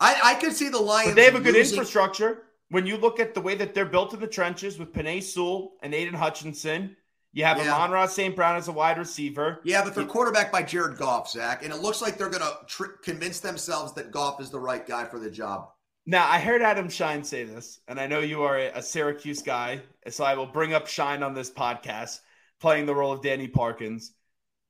I, 0.00 0.18
I 0.24 0.34
could 0.34 0.52
see 0.52 0.68
the 0.68 0.80
Lions. 0.80 1.10
But 1.10 1.16
they 1.16 1.24
have 1.24 1.36
a 1.36 1.40
good 1.40 1.54
losing. 1.54 1.78
infrastructure. 1.78 2.42
When 2.70 2.86
you 2.86 2.96
look 2.96 3.20
at 3.20 3.34
the 3.34 3.40
way 3.40 3.54
that 3.54 3.74
they're 3.74 3.84
built 3.84 4.14
in 4.14 4.20
the 4.20 4.26
trenches 4.26 4.78
with 4.78 4.92
Penei 4.92 5.22
Sewell 5.22 5.74
and 5.82 5.94
Aidan 5.94 6.14
Hutchinson, 6.14 6.96
you 7.32 7.44
have 7.44 7.58
yeah. 7.58 7.74
Amon-Ra 7.74 8.06
St. 8.06 8.34
Brown 8.34 8.56
as 8.56 8.68
a 8.68 8.72
wide 8.72 8.98
receiver. 8.98 9.60
Yeah, 9.64 9.84
but 9.84 9.94
they're 9.94 10.04
quarterback 10.04 10.50
by 10.50 10.62
Jared 10.62 10.96
Goff, 10.96 11.30
Zach, 11.30 11.64
and 11.64 11.72
it 11.72 11.80
looks 11.80 12.00
like 12.00 12.16
they're 12.16 12.30
going 12.30 12.42
to 12.42 12.56
tr- 12.66 12.96
convince 13.02 13.40
themselves 13.40 13.92
that 13.94 14.10
Goff 14.10 14.40
is 14.40 14.50
the 14.50 14.58
right 14.58 14.86
guy 14.86 15.04
for 15.04 15.18
the 15.18 15.30
job. 15.30 15.70
Now, 16.06 16.28
I 16.28 16.38
heard 16.38 16.60
Adam 16.60 16.90
Schein 16.90 17.24
say 17.24 17.44
this, 17.44 17.80
and 17.88 17.98
I 17.98 18.06
know 18.06 18.20
you 18.20 18.42
are 18.42 18.58
a 18.58 18.82
Syracuse 18.82 19.42
guy, 19.42 19.80
so 20.08 20.22
I 20.24 20.34
will 20.34 20.46
bring 20.46 20.74
up 20.74 20.86
Schein 20.86 21.22
on 21.22 21.32
this 21.32 21.50
podcast, 21.50 22.20
playing 22.60 22.84
the 22.84 22.94
role 22.94 23.12
of 23.12 23.22
Danny 23.22 23.48
Parkins. 23.48 24.12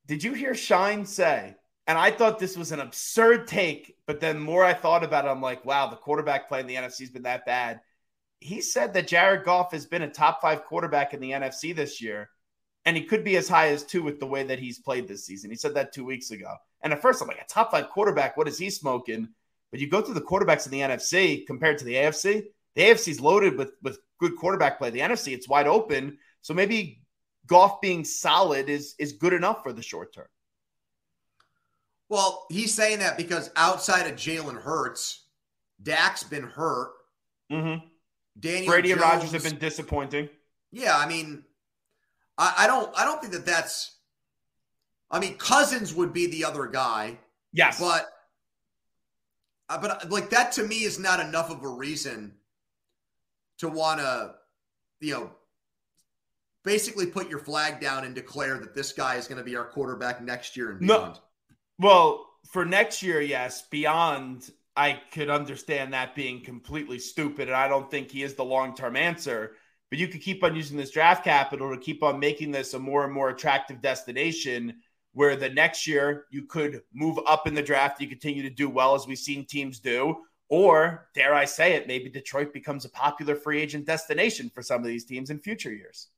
Did 0.07 0.23
you 0.23 0.33
hear 0.33 0.55
Schein 0.55 1.05
say? 1.05 1.57
And 1.87 1.99
I 1.99 2.13
thought 2.13 2.39
this 2.39 2.57
was 2.57 2.73
an 2.73 2.81
absurd 2.81 3.49
take, 3.49 3.97
but 4.07 4.21
then 4.21 4.39
more 4.39 4.65
I 4.65 4.75
thought 4.75 5.03
about 5.03 5.25
it, 5.25 5.29
I'm 5.29 5.43
like, 5.43 5.65
wow, 5.65 5.89
the 5.89 5.97
quarterback 5.97 6.49
play 6.49 6.61
in 6.61 6.67
the 6.67 6.77
NFC 6.77 7.01
has 7.01 7.11
been 7.11 7.25
that 7.25 7.45
bad. 7.45 7.81
He 8.41 8.61
said 8.61 8.95
that 8.95 9.09
Jared 9.09 9.45
Goff 9.45 9.73
has 9.73 9.87
been 9.87 10.03
a 10.03 10.11
top 10.11 10.41
five 10.41 10.65
quarterback 10.65 11.15
in 11.15 11.21
the 11.21 11.33
NFC 11.33 11.75
this 11.75 12.01
year 12.01 12.31
and 12.85 12.97
he 12.97 13.05
could 13.05 13.25
be 13.25 13.37
as 13.37 13.49
high 13.49 13.69
as 13.69 13.83
two 13.83 14.03
with 14.03 14.21
the 14.21 14.27
way 14.27 14.45
that 14.45 14.59
he's 14.59 14.79
played 14.79 15.09
this 15.09 15.25
season. 15.25 15.51
He 15.51 15.57
said 15.57 15.75
that 15.75 15.93
two 15.93 16.05
weeks 16.05 16.31
ago. 16.31 16.55
And 16.83 16.93
at 16.93 17.01
first, 17.01 17.23
I'm 17.23 17.29
like, 17.29 17.41
a 17.41 17.47
top 17.47 17.71
five 17.71 17.89
quarterback, 17.89 18.37
what 18.37 18.49
is 18.49 18.59
he 18.59 18.69
smoking? 18.71 19.29
But 19.75 19.81
you 19.81 19.89
go 19.89 20.01
through 20.01 20.15
the 20.15 20.21
quarterbacks 20.21 20.67
in 20.67 20.71
the 20.71 20.79
NFC 20.79 21.45
compared 21.49 21.79
to 21.79 21.85
the 21.85 21.95
AFC, 21.95 22.45
the 22.77 22.83
AFC 22.83 23.09
is 23.09 23.21
loaded 23.21 23.59
with, 23.59 23.73
with 23.83 23.99
good 24.21 24.37
quarterback 24.37 24.79
play. 24.79 24.91
The 24.91 25.01
NFC, 25.01 25.33
it's 25.33 25.49
wide 25.49 25.67
open. 25.67 26.17
So 26.43 26.55
maybe 26.55 27.03
Goff 27.49 27.81
being 27.81 28.05
solid 28.05 28.69
is, 28.69 28.95
is 29.01 29.15
good 29.15 29.33
enough 29.33 29.65
for 29.65 29.73
the 29.73 29.83
short 29.83 30.15
term. 30.15 30.29
Well, 32.09 32.47
he's 32.51 32.73
saying 32.73 33.01
that 33.01 33.17
because 33.17 33.51
outside 33.57 34.07
of 34.07 34.15
Jalen 34.15 34.63
Hurts, 34.63 35.25
Dak's 35.83 36.23
been 36.23 36.45
hurt. 36.45 36.93
Mm-hmm. 37.51 37.85
Daniel 38.39 38.71
Brady 38.71 38.91
Jones, 38.91 39.03
and 39.03 39.11
Rodgers 39.11 39.33
have 39.33 39.43
been 39.43 39.59
disappointing. 39.59 40.29
Yeah, 40.71 40.97
I 40.97 41.09
mean, 41.09 41.43
I, 42.39 42.55
I 42.59 42.67
don't 42.69 42.97
I 42.97 43.05
don't 43.05 43.21
think 43.21 43.33
that 43.33 43.45
that's. 43.45 43.97
I 45.11 45.19
mean, 45.19 45.35
Cousins 45.35 45.93
would 45.93 46.13
be 46.13 46.29
the 46.29 46.45
other 46.45 46.69
guy. 46.69 47.19
Yes, 47.53 47.81
but 47.81 48.14
uh, 49.69 49.79
but 49.81 50.11
like 50.11 50.31
that 50.31 50.53
to 50.53 50.65
me 50.65 50.85
is 50.85 50.99
not 50.99 51.21
enough 51.21 51.51
of 51.51 51.63
a 51.63 51.69
reason 51.69 52.35
to 53.59 53.69
want 53.69 54.01
to, 54.01 54.35
you 55.01 55.13
know, 55.13 55.31
basically 56.65 57.07
put 57.07 57.29
your 57.29 57.39
flag 57.39 57.81
down 57.81 58.05
and 58.05 58.15
declare 58.15 58.59
that 58.59 58.75
this 58.75 58.93
guy 58.93 59.17
is 59.17 59.29
going 59.29 59.39
to 59.39 59.45
be 59.45 59.57
our 59.57 59.67
quarterback 59.67 60.23
next 60.23 60.57
year 60.57 60.71
and 60.71 60.81
beyond. 60.81 61.15
No. 61.15 61.21
Well, 61.79 62.27
for 62.51 62.65
next 62.65 63.03
year, 63.03 63.21
yes. 63.21 63.63
Beyond, 63.71 64.51
I 64.77 65.01
could 65.13 65.31
understand 65.31 65.93
that 65.93 66.15
being 66.15 66.43
completely 66.43 66.99
stupid, 66.99 67.49
and 67.49 67.57
I 67.57 67.69
don't 67.69 67.91
think 67.91 68.11
he 68.11 68.23
is 68.23 68.35
the 68.35 68.45
long 68.45 68.75
term 68.75 68.97
answer 68.97 69.53
but 69.95 70.01
you 70.01 70.09
could 70.09 70.23
keep 70.23 70.43
on 70.43 70.57
using 70.57 70.77
this 70.77 70.91
draft 70.91 71.23
capital 71.23 71.71
to 71.71 71.81
keep 71.81 72.03
on 72.03 72.19
making 72.19 72.51
this 72.51 72.75
a 72.75 72.79
more 72.81 73.05
and 73.05 73.13
more 73.13 73.29
attractive 73.29 73.81
destination 73.81 74.75
where 75.15 75.37
the 75.37 75.49
next 75.49 75.87
year 75.87 76.27
you 76.31 76.43
could 76.43 76.83
move 76.93 77.19
up 77.27 77.47
in 77.47 77.55
the 77.55 77.63
draft, 77.63 78.01
you 78.01 78.09
continue 78.09 78.43
to 78.43 78.51
do 78.51 78.69
well 78.69 78.95
as 78.95 79.07
we've 79.07 79.19
seen 79.19 79.47
teams 79.47 79.79
do. 79.79 80.17
Or, 80.51 81.09
dare 81.15 81.35
I 81.35 81.47
say 81.47 81.73
it, 81.73 81.89
maybe 81.89 82.11
Detroit 82.11 82.53
becomes 82.53 82.85
a 82.85 82.91
popular 82.91 83.35
free 83.35 83.61
agent 83.61 83.87
destination 83.87 84.51
for 84.55 84.63
some 84.63 84.81
of 84.81 84.87
these 84.87 85.05
teams 85.05 85.31
in 85.31 85.39
future 85.39 85.73
years. 85.73 86.09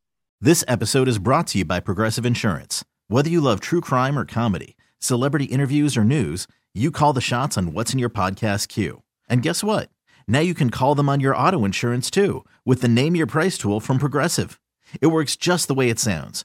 This 0.41 0.65
episode 0.67 1.09
is 1.09 1.19
brought 1.19 1.47
to 1.49 1.59
you 1.59 1.65
by 1.65 1.81
Progressive 1.81 2.27
Insurance. 2.27 2.85
Whether 3.09 3.31
you 3.31 3.41
love 3.41 3.61
true 3.61 3.81
crime 3.81 4.19
or 4.19 4.25
comedy, 4.25 4.77
celebrity 4.99 5.45
interviews 5.45 5.97
or 5.97 6.05
news, 6.05 6.47
you 6.75 6.91
call 6.91 7.13
the 7.13 7.21
shots 7.21 7.57
on 7.57 7.73
what's 7.73 7.93
in 7.93 7.99
your 7.99 8.11
podcast 8.11 8.69
queue. 8.69 9.03
And 9.29 9.43
guess 9.43 9.63
what? 9.63 9.91
Now 10.29 10.41
you 10.41 10.55
can 10.55 10.71
call 10.71 10.95
them 10.95 11.09
on 11.09 11.21
your 11.21 11.37
auto 11.37 11.65
insurance 11.65 12.11
too 12.11 12.45
with 12.65 12.81
the 12.81 12.89
Name 12.89 13.15
Your 13.15 13.27
Price 13.27 13.57
tool 13.57 13.81
from 13.81 13.99
Progressive. 13.99 14.61
It 15.01 15.07
works 15.07 15.37
just 15.37 15.69
the 15.69 15.75
way 15.75 15.89
it 15.89 15.99
sounds. 15.99 16.45